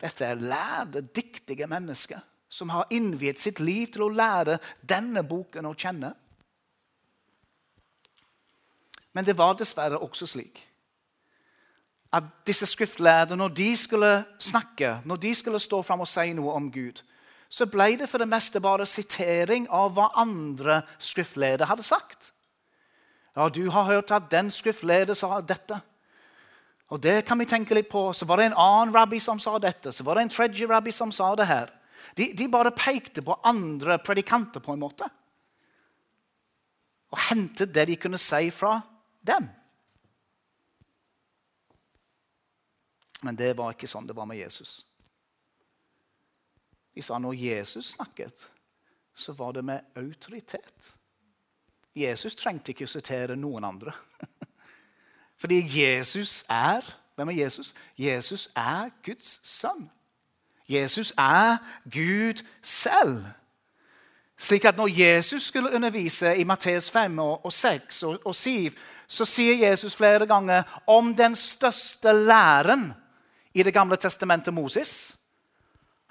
[0.01, 2.21] Dette er lærde, dyktige mennesker
[2.55, 6.13] som har innviet sitt liv til å lære denne boken å kjenne.
[9.15, 10.65] Men det var dessverre også slik
[12.15, 16.53] at disse skriftlærde, når de skulle snakke, når de skulle stå fram og si noe
[16.55, 17.01] om Gud,
[17.51, 22.31] så ble det for det meste bare sitering av hva andre skriftlærde hadde sagt.
[23.35, 25.81] Ja, du har hørt at den skriftleder sa dette.
[26.95, 28.13] Og det kan vi tenke litt på.
[28.15, 29.91] Så var det en annen rabbi som sa dette.
[29.93, 31.73] Så var det en tredje rabbi som sa det her.
[32.15, 35.11] De, de bare pekte på andre predikanter på en måte.
[37.15, 38.81] og hentet det de kunne si fra
[39.27, 39.49] dem.
[43.25, 44.83] Men det var ikke sånn det var med Jesus.
[46.95, 48.51] De sa når Jesus snakket,
[49.15, 50.93] så var det med autoritet.
[51.95, 53.95] Jesus trengte ikke å sitere noen andre.
[55.41, 56.85] Fordi Jesus er
[57.15, 57.69] Hvem er Jesus?
[57.95, 59.85] Jesus er Guds sønn.
[60.67, 63.29] Jesus er Gud selv.
[64.45, 68.75] Slik at når Jesus skulle undervise i Matteus 5 og 6 og 7,
[69.09, 72.91] så sier Jesus flere ganger om den største læren
[73.55, 75.17] i Det gamle testamentet Moses.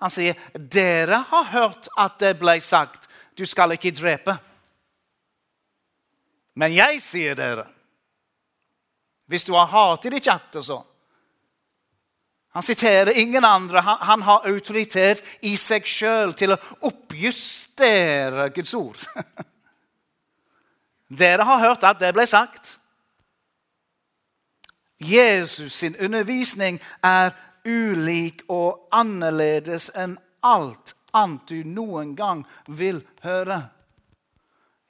[0.02, 4.38] Han sier, 'Dere har hørt at det ble sagt:" 'Du skal ikke drepe.'
[6.56, 7.66] Men jeg sier dere,
[9.26, 10.84] hvis du har hat i ditt hjerte, så
[12.54, 13.80] Han siterer ingen andre.
[13.82, 19.00] Han, han har autoritet i seg sjøl til å oppjustere Guds ord.
[21.24, 22.78] Dere har hørt at det ble sagt.
[25.04, 27.34] Jesus sin undervisning er
[27.66, 33.64] ulik og annerledes enn alt annet du noen gang vil høre.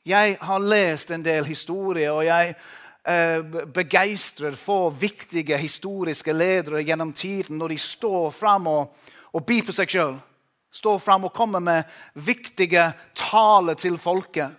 [0.05, 2.55] Jeg har lest en del historier, og jeg
[3.03, 3.41] eh,
[3.73, 9.75] begeistret for viktige historiske ledere gjennom tiden når de står fram og, og byr på
[9.75, 10.17] seg sjøl.
[10.73, 14.49] Står fram og kommer med viktige taler til folket.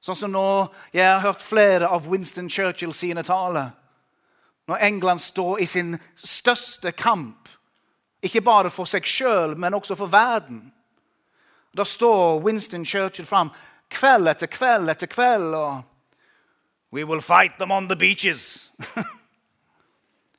[0.00, 0.46] Sånn som nå
[0.94, 3.74] jeg har hørt flere av Winston Churchill sine taler
[4.70, 7.48] når England står i sin største kamp,
[8.22, 10.68] ikke bare for seg sjøl, men også for verden.
[11.74, 13.50] Da står Winston Churchill fram
[13.90, 15.80] kveld etter kveld etter kveld og
[16.92, 18.70] We will fight them on the beaches.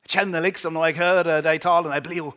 [0.02, 2.32] jeg kjenner liksom Når jeg hører de talene Jeg blir jo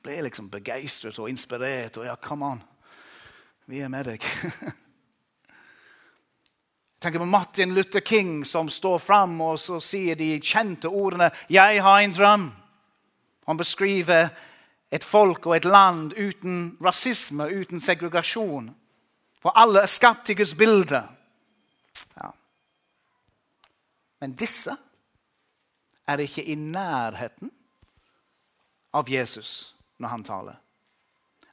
[0.00, 1.98] blir liksom begeistret og inspirert.
[2.00, 2.62] Og ja, come on.
[3.68, 4.24] Vi er med deg.
[7.00, 11.82] tenker på Martin Luther King som står fram og så sier de kjente ordene 'Jeg
[11.82, 12.50] har en drøm'.
[13.46, 14.28] Han beskriver
[14.92, 18.74] et folk og et land uten rasisme, uten segregasjon.
[19.40, 21.08] For alle er skapt i Guds bilde.
[22.16, 22.30] Ja.
[24.20, 24.76] Men disse
[26.08, 27.50] er ikke i nærheten
[28.92, 30.56] av Jesus når han taler.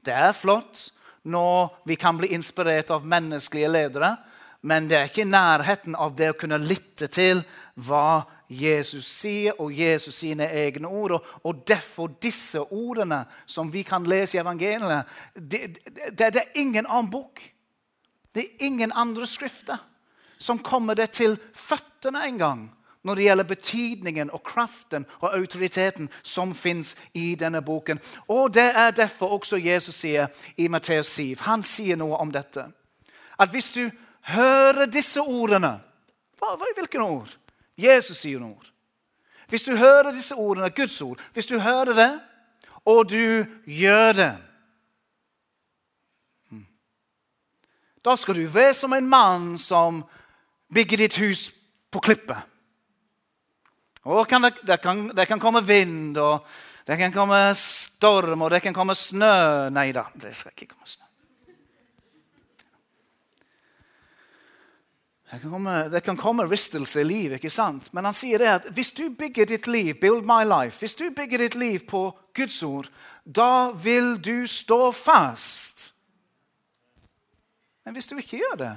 [0.06, 0.88] Det er flott
[1.27, 4.15] når vi kan bli inspirert av menneskelige ledere
[4.67, 7.43] men det er ikke i nærheten av det å kunne lytte til
[7.88, 11.19] hva Jesus sier, og Jesus sine egne ord.
[11.45, 16.88] Og derfor disse ordene som vi kan lese i evangeliet, det, det, det er ingen
[16.88, 17.43] annen bok.
[18.34, 19.80] Det er ingen andre skrifter
[20.39, 22.65] som kommer det til føttene en gang
[23.08, 28.00] når det gjelder betydningen og kraften og autoriteten som fins i denne boken.
[28.28, 31.36] Og Det er derfor også Jesus sier i Matteus 7.
[31.39, 32.65] Han sier noe om dette.
[33.39, 33.89] At hvis du
[34.21, 35.80] hører disse ordene
[36.38, 37.30] hva, hva, Hvilke ord?
[37.78, 38.71] Jesus sier noen ord.
[39.47, 42.19] Hvis du hører disse ordene, Guds ord, hvis du hører det,
[42.86, 44.38] og du gjør det
[46.50, 46.65] hmm,
[48.06, 50.04] Da skal du være som en mann som
[50.73, 51.49] bygger ditt hus
[51.91, 52.38] på klippet.
[54.08, 56.45] Og kan det, det, kan, det, kan, komme vind, og
[56.88, 60.88] det kan komme storm, og det kan komme snø Nei da, det skal ikke komme
[60.88, 61.03] snø.
[65.27, 67.89] Det kan, komme, det kan komme ristelse i livet, ikke sant?
[67.91, 71.10] men han sier det at hvis du bygger ditt liv build my life, hvis du
[71.12, 72.88] bygger ditt liv på Guds ord,
[73.27, 75.89] da vil du stå fast.
[77.84, 78.71] Men hvis du ikke gjør det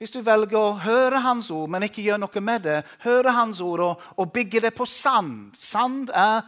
[0.00, 3.58] Hvis du velger å høre Hans ord, men ikke gjør noe med det, høre Hans
[3.60, 6.40] ord og, og bygge det på sand Sand er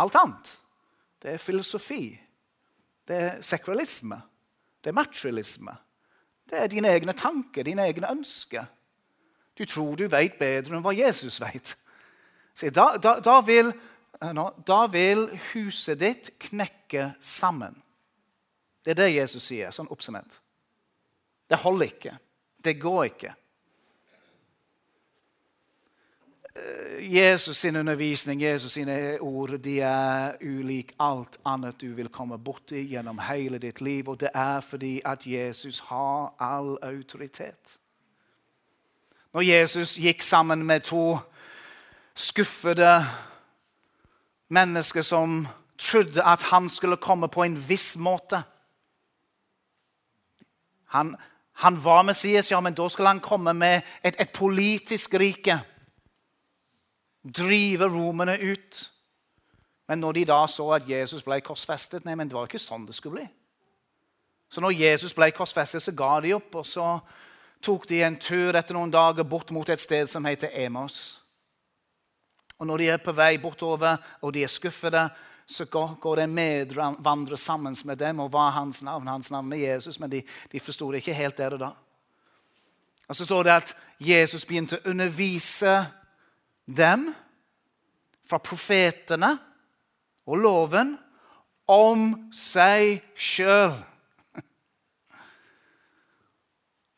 [0.00, 0.50] alt annet.
[1.22, 2.08] Det er filosofi.
[3.06, 4.18] Det er sekralisme.
[4.82, 5.76] Det er materialisme.
[6.50, 8.66] Det er dine egne tanker, dine egne ønsker.
[9.54, 11.76] Du tror du vet bedre enn hva Jesus vet.
[12.74, 13.70] Da, da, da, vil,
[14.66, 17.76] da, vil, huset ditt knekke sammen.
[18.82, 20.40] Det er det Jesus sier, sånn oppsummert.
[21.46, 22.16] Det holder ikke.
[22.64, 23.34] Det går ikke.
[26.56, 32.38] Eh, Jesus sin undervisning, Jesus sine ord, de er ulik alt annet du vil komme
[32.38, 34.08] borti gjennom hele ditt liv.
[34.08, 37.78] Og det er fordi at Jesus har all autoritet.
[39.32, 41.18] Når Jesus gikk sammen med to
[42.14, 43.06] skuffede
[44.48, 45.46] mennesker som
[45.78, 48.42] trodde at han skulle komme på en viss måte
[50.90, 51.16] Han,
[51.60, 55.60] han var Messias, ja, men da skulle han komme med et, et politisk rike
[57.36, 58.92] drive romerne ut.
[59.88, 62.86] Men når de da så at Jesus ble korsfestet nei, men Det var ikke sånn
[62.86, 63.28] det skulle bli.
[64.50, 66.54] Så når Jesus ble korsfestet, så ga de opp.
[66.54, 66.98] Og så
[67.62, 71.20] tok de en tur etter noen dager bort mot et sted som heter Emos.
[72.58, 75.08] Og når de er på vei bortover og de er skuffede,
[75.50, 78.20] så går det en medvandrer sammen med dem.
[78.22, 79.08] Og hva er hans navn?
[79.10, 81.70] Hans navn er Jesus, men de, de forsto det ikke helt der og da.
[83.08, 85.74] Og Så står det at Jesus begynte å undervise
[86.66, 87.08] dem
[88.22, 89.32] fra profetene
[90.30, 90.94] og loven
[91.66, 93.74] om seg sjøl.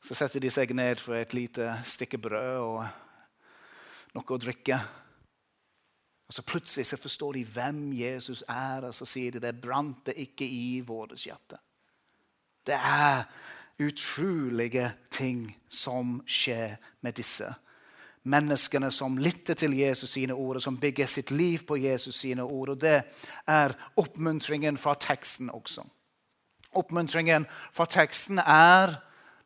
[0.04, 2.84] Så setter de seg ned for et lite stykke brød og
[4.12, 4.76] noe å drikke.
[6.32, 10.06] Og så Plutselig så forstår de hvem Jesus er, og så sier de det brant
[10.06, 11.58] det ikke i vårt hjerte.
[12.66, 13.26] Det er
[13.78, 17.50] utrolige ting som skjer med disse
[18.24, 22.42] menneskene som lytter til Jesus sine ord, og som bygger sitt liv på Jesus sine
[22.42, 22.68] ord.
[22.68, 23.02] Og Det
[23.46, 25.84] er oppmuntringen fra teksten også.
[26.72, 28.96] Oppmuntringen fra teksten er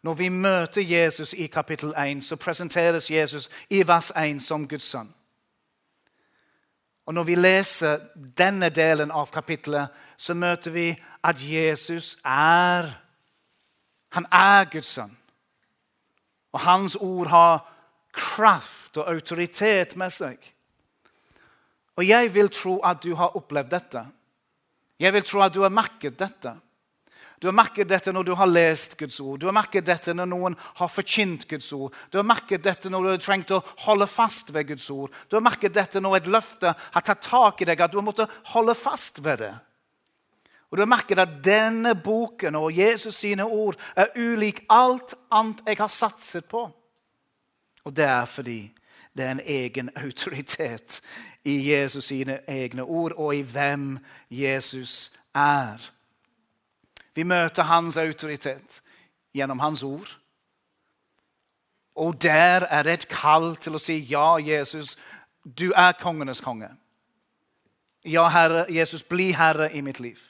[0.03, 4.83] når vi møter Jesus i kapittel 1, så presenteres Jesus i vers 1 som Guds
[4.83, 5.16] sønn.
[7.07, 7.99] Og Når vi leser
[8.39, 10.89] denne delen av kapittelet, så møter vi
[11.23, 13.03] at Jesus er
[14.13, 15.17] Han er Guds sønn.
[16.53, 17.73] Og hans ord har
[18.13, 20.39] kraft og autoritet med seg.
[21.97, 24.07] Og jeg vil tro at du har opplevd dette.
[24.99, 26.55] Jeg vil tro at du har merket dette.
[27.47, 29.39] Du har merket dette når du har lest Guds ord.
[29.39, 31.95] Du har merket dette når noen har forkynt Guds ord.
[32.11, 35.15] Du har merket dette når du har trengt å holde fast ved Guds ord.
[35.31, 38.09] Du har merket dette når et løfte har tatt tak i deg, at du har
[38.09, 39.53] måttet holde fast ved det.
[40.67, 45.63] Og du har merket at denne boken og Jesus sine ord er ulik alt annet
[45.71, 46.67] jeg har satset på.
[47.87, 48.61] Og det er fordi
[49.15, 50.99] det er en egen autoritet
[51.47, 54.01] i Jesus sine egne ord og i hvem
[54.35, 55.93] Jesus er.
[57.17, 58.81] Vi møter hans autoritet
[59.37, 60.09] gjennom hans ord.
[61.97, 64.97] Og der er det et kall til å si ja, Jesus,
[65.43, 66.69] du er kongenes konge.
[68.05, 70.21] Ja, Herre, Jesus, bli herre i mitt liv.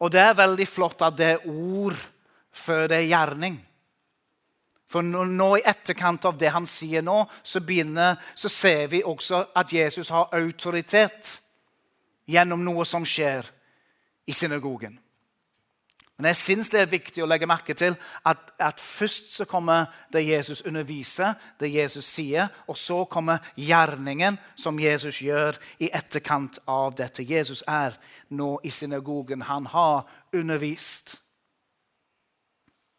[0.00, 1.96] Og det er veldig flott at det er ord
[2.56, 3.60] før det er gjerning.
[4.88, 9.42] For nå i etterkant av det han sier nå, så, begynner, så ser vi også
[9.56, 11.40] at Jesus har autoritet
[12.26, 13.48] gjennom noe som skjer
[14.26, 14.96] i synagogen.
[16.16, 17.92] Men jeg syns det er viktig å legge merke til
[18.24, 24.38] at, at, først så kommer det Jesus underviser, det Jesus sier, og så kommer gjerningen
[24.56, 27.26] som Jesus gjør i etterkant av dette.
[27.26, 27.98] Jesus er
[28.32, 29.44] nå i synagogen.
[29.44, 31.18] Han har undervist.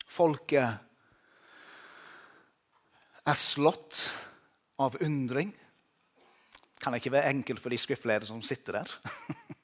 [0.06, 0.78] Folket
[3.26, 4.04] er slått
[4.78, 5.56] av undring.
[6.78, 8.98] Kan ikke være enkelt for de skriftledere som sitter der.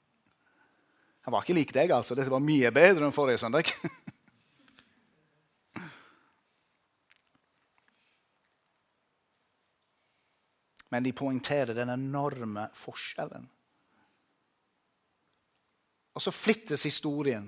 [1.24, 2.16] Han var ikke lik deg, altså.
[2.18, 3.66] Dette var mye bedre enn forrige søndag.
[10.94, 13.48] Men de poengterer den enorme forskjellen.
[16.14, 17.48] Og så flyttes historien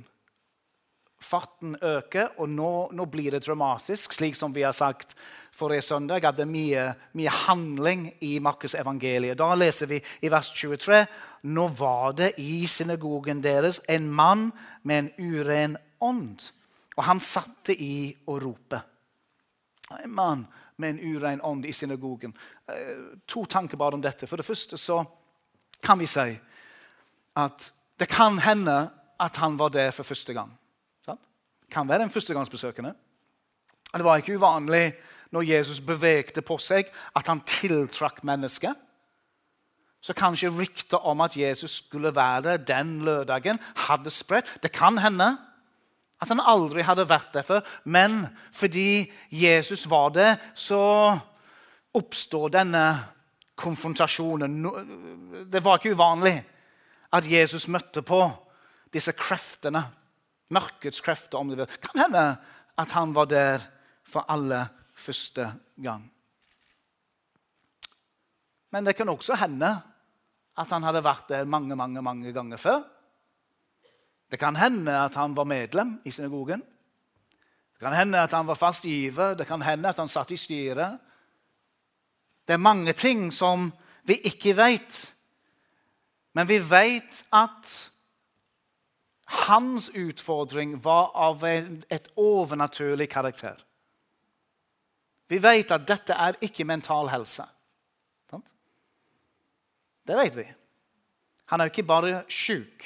[1.25, 5.15] farten øker, og nå, nå, blir det dramatisk, slik som vi har sagt
[5.55, 6.85] forrige søndag, at det er mye,
[7.15, 9.37] mye handling i Markus evangeliet.
[9.39, 11.05] Da leser vi i vers 23.:
[11.43, 14.51] Nå var det i synagogen deres en mann
[14.83, 16.51] med en uren ånd,
[16.97, 18.81] og han satte i å rope.
[20.01, 20.45] En mann
[20.77, 22.33] med en uren ånd i synagogen.
[22.67, 24.27] Eh, to tanker bare om dette.
[24.27, 25.03] For det første så
[25.81, 26.35] kan vi si
[27.35, 30.51] at det kan hende at han var der for første gang
[31.71, 32.93] kan være en førstegangsbesøkende.
[33.95, 34.93] Det var ikke uvanlig
[35.31, 38.75] når Jesus bevegte på seg, at han tiltrakk mennesker.
[40.01, 44.59] Så kanskje ryktet om at Jesus skulle være der den lørdagen, hadde spredt.
[44.63, 45.37] Det kan hende
[46.21, 51.17] at han aldri hadde vært der før, men fordi Jesus var der, så
[51.95, 52.85] oppstår denne
[53.59, 54.63] konfrontasjonen.
[55.51, 56.37] Det var ikke uvanlig
[57.15, 58.21] at Jesus møtte på
[58.93, 59.83] disse kreftene
[60.53, 61.79] Mørkets krefter, om du vil.
[61.81, 62.25] Kan hende
[62.77, 63.63] at han var der
[64.05, 65.47] for aller første
[65.81, 66.11] gang.
[68.71, 69.71] Men det kan også hende
[70.55, 72.83] at han hadde vært der mange mange, mange ganger før.
[74.31, 76.63] Det kan hende at han var medlem i synagogen.
[77.75, 79.33] Det kan hende at han var fast giver.
[79.35, 80.99] Det kan hende at han satt i styret.
[82.47, 83.71] Det er mange ting som
[84.03, 85.15] vi ikke vet.
[86.33, 87.91] Men vi vet at
[89.25, 93.57] hans utfordring var av et overnaturlig karakter.
[95.27, 97.47] Vi vet at dette er ikke mental helse.
[100.05, 100.45] Det vet vi.
[101.49, 102.85] Han er jo ikke bare sjuk.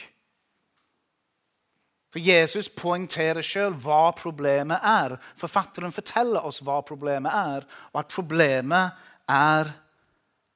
[2.10, 5.18] For Jesus poengterer sjøl hva problemet er.
[5.38, 9.74] Forfatteren forteller oss hva problemet er, og at problemet er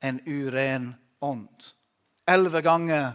[0.03, 0.87] en uren
[1.23, 1.69] ånd.
[2.27, 3.13] Elleve ganger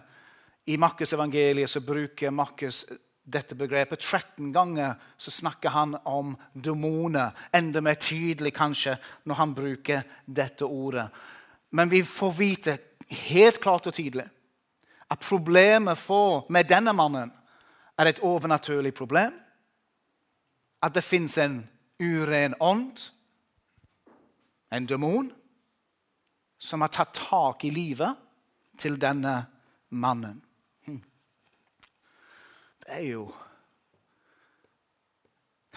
[0.68, 2.84] i Markusevangeliet bruker Markus
[3.24, 4.00] dette begrepet.
[4.00, 7.30] 13 ganger så snakker han om demoner.
[7.52, 11.08] Enda mer tydelig kanskje når han bruker dette ordet.
[11.70, 12.78] Men vi får vite
[13.30, 14.26] helt klart og tydelig
[15.08, 17.30] at problemet for, med denne mannen
[17.98, 19.32] er et overnaturlig problem.
[20.82, 21.62] At det fins en
[22.00, 23.00] uren ånd,
[24.72, 25.32] en demon,
[26.58, 28.20] som har tatt tak i livet
[28.78, 29.46] til denne
[29.88, 30.42] mannen.
[32.88, 33.26] Det er jo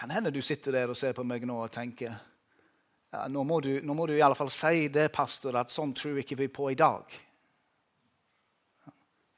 [0.00, 2.14] Kan hende du sitter der og ser på meg nå og tenker
[3.12, 5.90] ja, nå, må du, nå må du i alle fall si det, pastor, at sånn
[5.92, 7.12] tror ikke vi på i dag.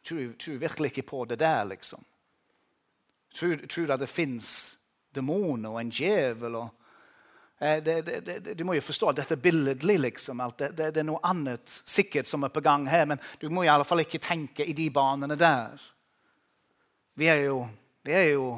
[0.06, 2.04] Tror, tror virkelig ikke på det der, liksom.
[3.34, 4.52] Tror, tror at det fins
[5.10, 6.60] demoner og en djevel.
[6.60, 6.70] og
[7.58, 9.98] eh, det, det, det, du må jo forstå at dette er billedlig.
[10.06, 10.44] liksom.
[10.54, 13.72] Det, det, er noe annet sikkert som er på gang her, men du må i
[13.74, 15.82] alle fall ikke tenke i de banene der.
[17.14, 17.68] Vi er jo,
[18.02, 18.48] vi er jo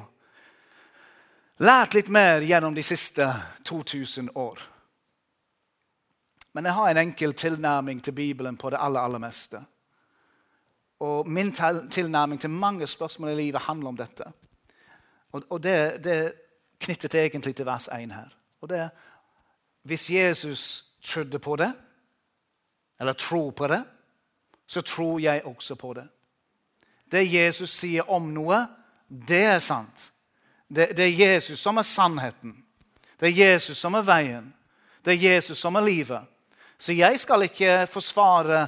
[1.61, 3.29] lært litt mer gjennom de siste
[3.65, 4.63] 2000 år.
[6.57, 9.61] Men jeg har en enkel tilnærming til Bibelen på det aller, aller meste.
[11.05, 14.25] Og min tilnærming til mange spørsmål i livet handler om dette.
[15.33, 16.33] Og, det, det
[16.81, 18.33] knyttet egentlig til vers 1 her.
[18.61, 18.91] Og det
[19.83, 21.73] Hvis Jesus trodde på det,
[23.01, 23.85] eller tror på det,
[24.67, 26.09] så tror jeg også på det.
[27.11, 28.65] Det Jesus sier om noe,
[29.09, 30.11] det er sant.
[30.69, 32.57] Det, det, er Jesus som er sannheten.
[33.21, 34.49] Det er Jesus som er veien.
[35.05, 36.27] Det er Jesus som er livet.
[36.79, 38.67] Så jeg skal ikke forsvare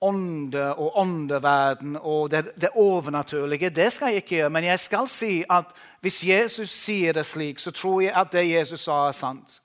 [0.00, 3.70] ånde og åndeverden og det, det, overnaturlige.
[3.70, 4.50] Det skal jeg ikke gjøre.
[4.50, 5.64] Men jeg skal si at
[6.00, 9.60] hvis Jesus sier det slik, så tror jeg at det Jesus sa, er sant.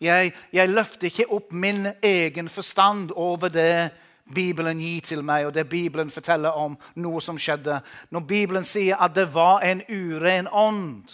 [0.00, 3.90] Jeg, jeg løfter ikke opp min egen forstand over det
[4.34, 7.80] Bibelen gir til meg, og det Bibelen forteller om noe som skjedde.
[8.10, 11.10] Når Bibelen sier at det var en uren ånd,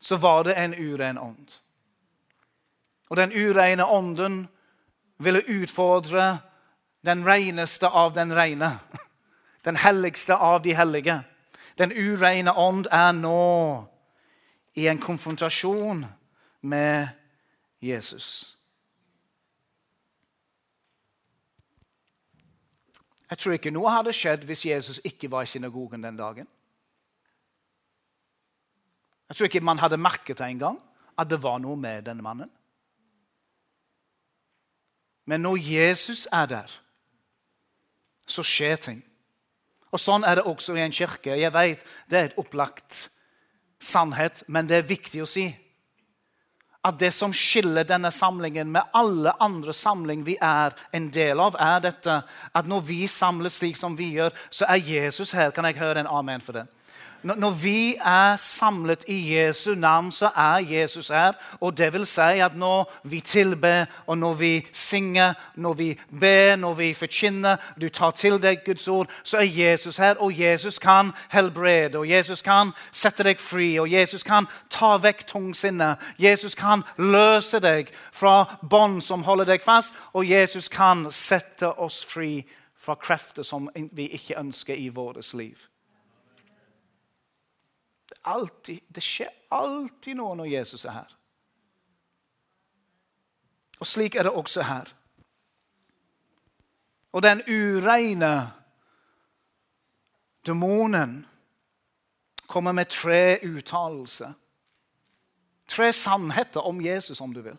[0.00, 1.60] så var det en uren ånd.
[3.10, 4.48] Og den urene ånden
[5.18, 6.38] ville utfordre
[7.04, 8.78] den reneste av den rene.
[9.64, 11.22] Den helligste av de hellige.
[11.78, 13.84] Den urene ånd er nå
[14.76, 16.04] i en konfrontasjon
[16.60, 17.08] med
[17.80, 18.53] Jesus.
[23.34, 26.46] Jeg tror ikke noe hadde skjedd hvis Jesus ikke var i synagogen den dagen.
[29.26, 30.78] Jeg tror ikke man hadde merket det engang,
[31.18, 32.52] at det var noe med denne mannen.
[35.26, 36.76] Men når Jesus er der,
[38.26, 39.02] så skjer ting.
[39.90, 41.34] Og Sånn er det også i en kirke.
[41.34, 43.08] Jeg vet Det er et opplagt
[43.80, 45.48] sannhet, men det er viktig å si
[46.84, 51.56] at det som skiller denne samlingen med alle andre samling vi er en del av,
[51.56, 52.20] er dette
[52.52, 55.54] at når vi samles slik som vi gjør, så er Jesus her.
[55.54, 56.66] Kan jeg høre en amen for det?
[57.24, 61.32] Når vi er samlet i Jesu navn, så er Jesus her.
[61.60, 66.56] Og det vil si at når vi tilber, og når vi synger, når vi ber,
[66.56, 70.14] når vi forkynner, du tar til deg Guds ord, så er Jesus her.
[70.14, 75.26] Og Jesus kan helbrede, og Jesus kan sette deg fri, og Jesus kan ta vekk
[75.26, 75.96] tungsinnet.
[76.18, 82.04] Jesus kan løse deg fra bånd som holder deg fast, og Jesus kan sette oss
[82.04, 82.42] fri
[82.76, 85.56] fra krefter som vi ikke ønsker i vårt liv
[88.24, 91.16] alltid, det skjer alltid noe når Jesus er her.
[93.80, 94.90] Og slik er det også her.
[97.14, 98.52] Og den ureine
[100.46, 101.26] demonen
[102.46, 104.32] kommer med tre uttalelser.
[105.68, 107.56] Tre sannheter om Jesus, om du vil.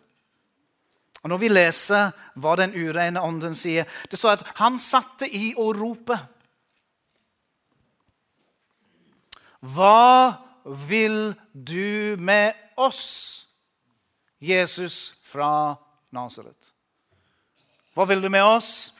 [1.22, 5.54] Og Når vi leser hva den ureine ånden sier Det står at han satte i
[5.58, 6.18] å rope.
[9.74, 13.46] Hva vil du med oss,
[14.38, 15.76] Jesus fra
[16.10, 16.72] Nasaret?
[17.94, 18.92] Hva vil du med oss?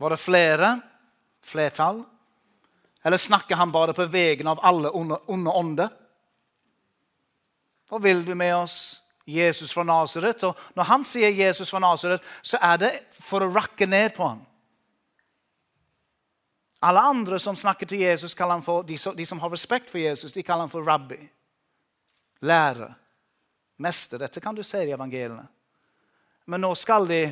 [0.00, 0.70] Var det flere?
[1.42, 2.04] Flertall?
[3.02, 5.90] Eller snakker han bare på vegne av alle onde ånder?
[7.90, 10.46] Hva vil du med oss, Jesus fra Nasaret?
[10.46, 14.30] Og når han sier Jesus fra Nasaret, så er det for å rakke ned på
[14.30, 14.40] ham.
[16.82, 19.90] Alle andre som snakker til Jesus, kaller han for, de, som, de som har respekt
[19.90, 21.18] for Jesus, de kaller han for rabbi.
[22.42, 22.94] Lærer.
[23.76, 24.18] Mester.
[24.18, 25.46] Dette kan du se i evangeliene.
[26.44, 27.22] Men nå skal de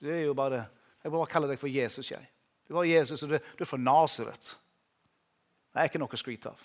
[0.00, 0.66] Du er jo bare
[1.04, 2.26] Jeg bare kaller deg for Jesus, jeg.
[2.68, 4.56] Du var Jesus, og du, du er fra Nasaret.
[5.72, 6.64] Det er ikke noe å skryte av.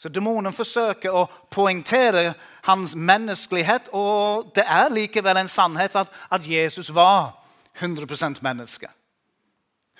[0.00, 2.32] Så Demonen forsøker å poengtere
[2.64, 7.36] hans menneskelighet, og det er likevel en sannhet at, at Jesus var
[7.78, 8.88] 100% menneske.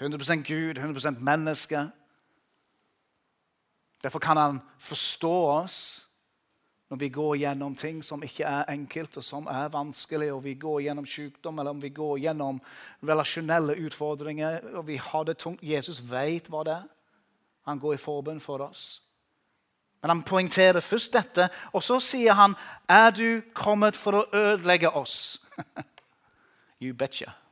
[0.05, 1.91] 100% Gud, 100% menneske.
[4.03, 6.09] Derfor kan han forstå oss
[6.91, 10.55] når vi går gjennom ting som ikke er enkelt og som er vanskelig, og vi
[10.55, 12.61] går gjennom sykdom eller om vi går gjennom
[13.03, 15.63] relasjonelle utfordringer og vi har det tungt.
[15.63, 16.85] Jesus vet hva det er.
[17.65, 19.01] Han går i forbund for oss.
[20.03, 22.55] Men han poengterer først dette, og så sier han,
[22.89, 25.41] 'Er du kommet for å ødelegge oss?'
[26.81, 27.44] you betcha.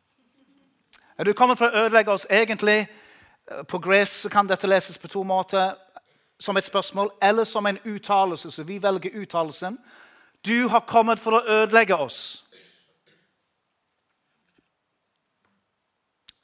[1.22, 2.26] Er du kommet for å ødelegge oss?
[2.30, 2.88] Egentlig,
[3.50, 5.74] eh, På gresk kan dette leses på to måter.
[6.40, 8.50] Som et spørsmål eller som en uttalelse.
[8.50, 9.78] Så vi velger uttalelsen.
[10.46, 12.44] Du har kommet for å ødelegge oss.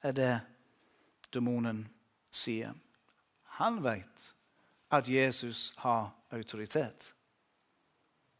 [0.02, 0.40] Er det
[1.34, 1.88] demonen
[2.30, 2.72] sier.
[3.44, 4.34] Han vet
[4.90, 7.14] at Jesus har autoritet.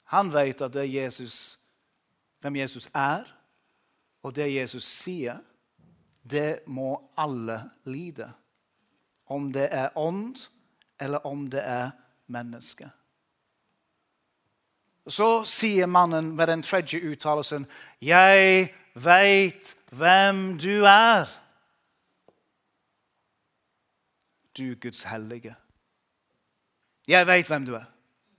[0.05, 1.59] Han vet at det Jesus,
[2.41, 3.25] hvem Jesus er,
[4.23, 5.39] og det Jesus sier,
[6.31, 8.33] det må alle lide.
[9.27, 10.37] Om det er ånd,
[11.01, 11.91] eller om det er
[12.27, 12.91] menneske.
[15.09, 17.67] Så sier mannen med den tredje uttalelsen,
[18.01, 21.29] 'Jeg veit hvem du er'.
[24.59, 25.55] Du Guds hellige.
[27.09, 27.85] Jeg vet hvem du er,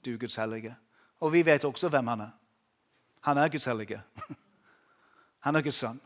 [0.05, 0.75] du Guds hellige.
[1.19, 2.29] Og vi vet også hvem han er.
[3.21, 4.01] Han er Guds hellige.
[5.39, 6.01] Han er Guds sønn.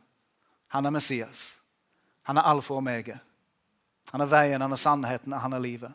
[0.67, 1.62] Han er Messias.
[2.29, 3.17] Han er alfa og omega.
[4.11, 5.91] Han er veien, han er sannheten, han er livet.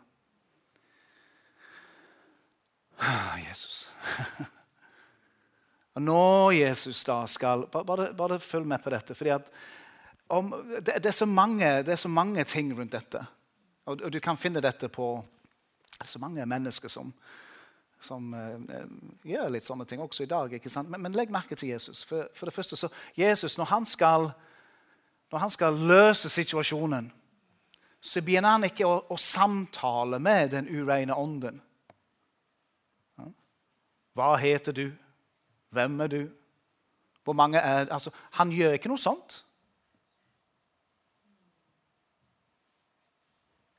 [2.99, 3.89] Ah, Jesus.
[5.99, 9.15] Og når Jesus da skal Bare, bare følg med på dette.
[9.15, 9.35] fordi
[10.29, 13.27] om, det, det, er mange, det, er så mange, ting rundt dette.
[13.87, 15.25] Og, og du kan finne dette på
[16.05, 17.13] så mange mennesker som,
[18.01, 18.85] som uh,
[19.25, 20.53] gjør litt sånne ting også i dag.
[20.53, 20.91] ikke sant?
[20.91, 22.05] Men, men legg merke til Jesus.
[22.05, 24.31] For, for, det første så, Jesus, når han, skal,
[25.31, 27.13] når han skal løse situasjonen,
[28.01, 31.61] så begynner han ikke å, å samtale med den ureine ånden.
[34.19, 34.87] Hva heter du?
[35.71, 36.23] Hvem er du?
[37.25, 39.43] Hvor mange er altså, Han gjør ikke noe sånt.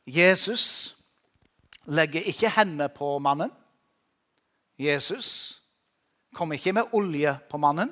[0.06, 0.96] Jesus
[1.86, 3.52] legger ikke hendene på mannen.
[4.80, 5.60] Jesus
[6.34, 7.92] kommer ikke med olje på mannen.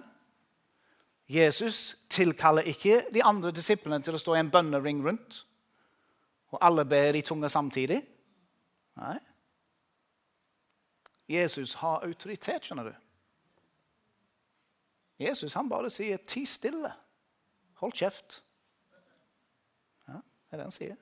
[1.29, 5.41] Jesus tilkaller ikke de andre disiplene til å stå i en bønnering rundt.
[6.55, 7.99] Og alle ber i tunge samtidig.
[8.95, 9.17] Nei.
[11.27, 12.93] Jesus har autoritet, skjønner du.
[15.19, 16.93] Jesus han bare sier 'ti stille'.
[17.73, 18.43] Hold kjeft.
[20.07, 20.95] Ja, det er det han sier.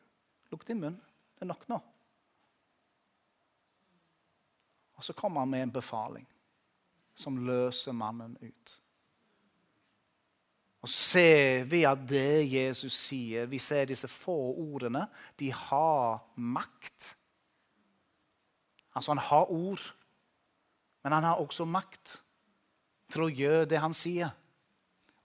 [0.51, 1.01] Lukk din munn.
[1.35, 1.79] Det er nok nå.
[4.95, 6.27] Og så kommer han med en befaling
[7.13, 8.81] som løser mannen ut.
[10.85, 16.19] Og så ser vi at det Jesus sier, vi ser disse få ordene, de har
[16.37, 17.07] makt.
[18.93, 19.81] Altså, han har ord,
[21.01, 22.19] men han har også makt
[23.09, 24.29] til å gjøre det han sier.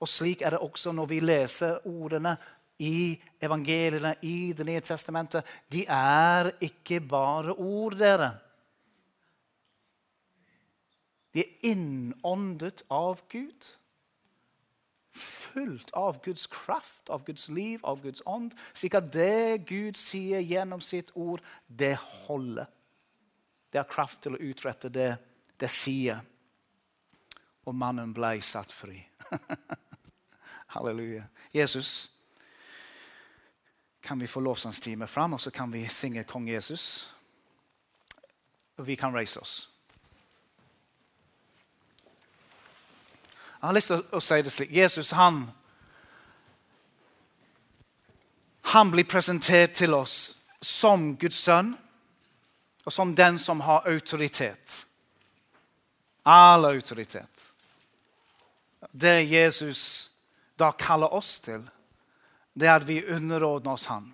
[0.00, 2.32] Og slik er det også når vi leser ordene
[2.80, 5.44] i evangeliene i Det nye testamentet.
[5.68, 8.30] De er ikke bare ord, dere.
[11.36, 13.68] De er innåndet av Gud.
[15.12, 18.54] Fullt av Guds kraft, av Guds liv, av Guds ånd.
[18.74, 22.70] Slik at det Gud sier gjennom sitt ord, det holder.
[23.70, 25.14] Det har kraft til å utrette det
[25.60, 26.22] det sier.
[27.68, 29.02] Og mannen ble satt fri.
[30.74, 31.26] Halleluja.
[31.52, 32.08] Jesus,
[34.00, 37.14] kan vi få lovsangstime fram, og så kan vi synge Kong Jesus?
[38.76, 39.69] Og vi kan reise oss.
[43.60, 44.70] Jeg har lyst til å si det slik.
[44.72, 45.42] Jesus han,
[48.72, 50.14] han blir presentert til oss
[50.64, 51.74] som Guds sønn
[52.86, 54.86] og som den som har autoritet.
[56.24, 57.52] All autoritet.
[58.90, 60.10] Det Jesus
[60.56, 61.68] da kaller oss til,
[62.56, 64.08] det er at vi underordner oss Han.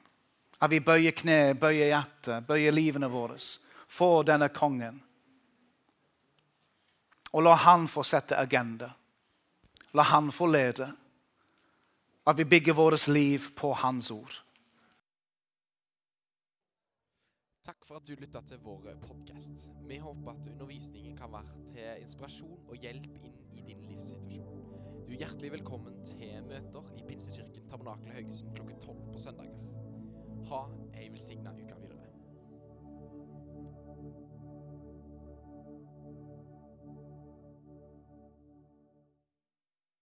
[0.59, 3.39] At vi bøyer kne, bøyer hjertet, bøyer livene våre
[3.89, 4.99] for denne kongen.
[7.33, 8.96] Og la Han få sette agenda.
[9.95, 10.93] La Han få lede.
[12.27, 14.43] At vi bygger vårt liv på Hans ord.
[17.67, 19.73] Takk for at du lytta til vår podkast.
[19.89, 24.61] Vi håper at undervisningen kan være til inspirasjon og hjelp inn i din livssituasjon.
[25.07, 29.59] Du er hjertelig velkommen til møter i Pinsekirken Tabernakel Haugesund klokka tolv på søndager.
[30.51, 30.63] Ha
[30.95, 31.86] ei velsigna uke.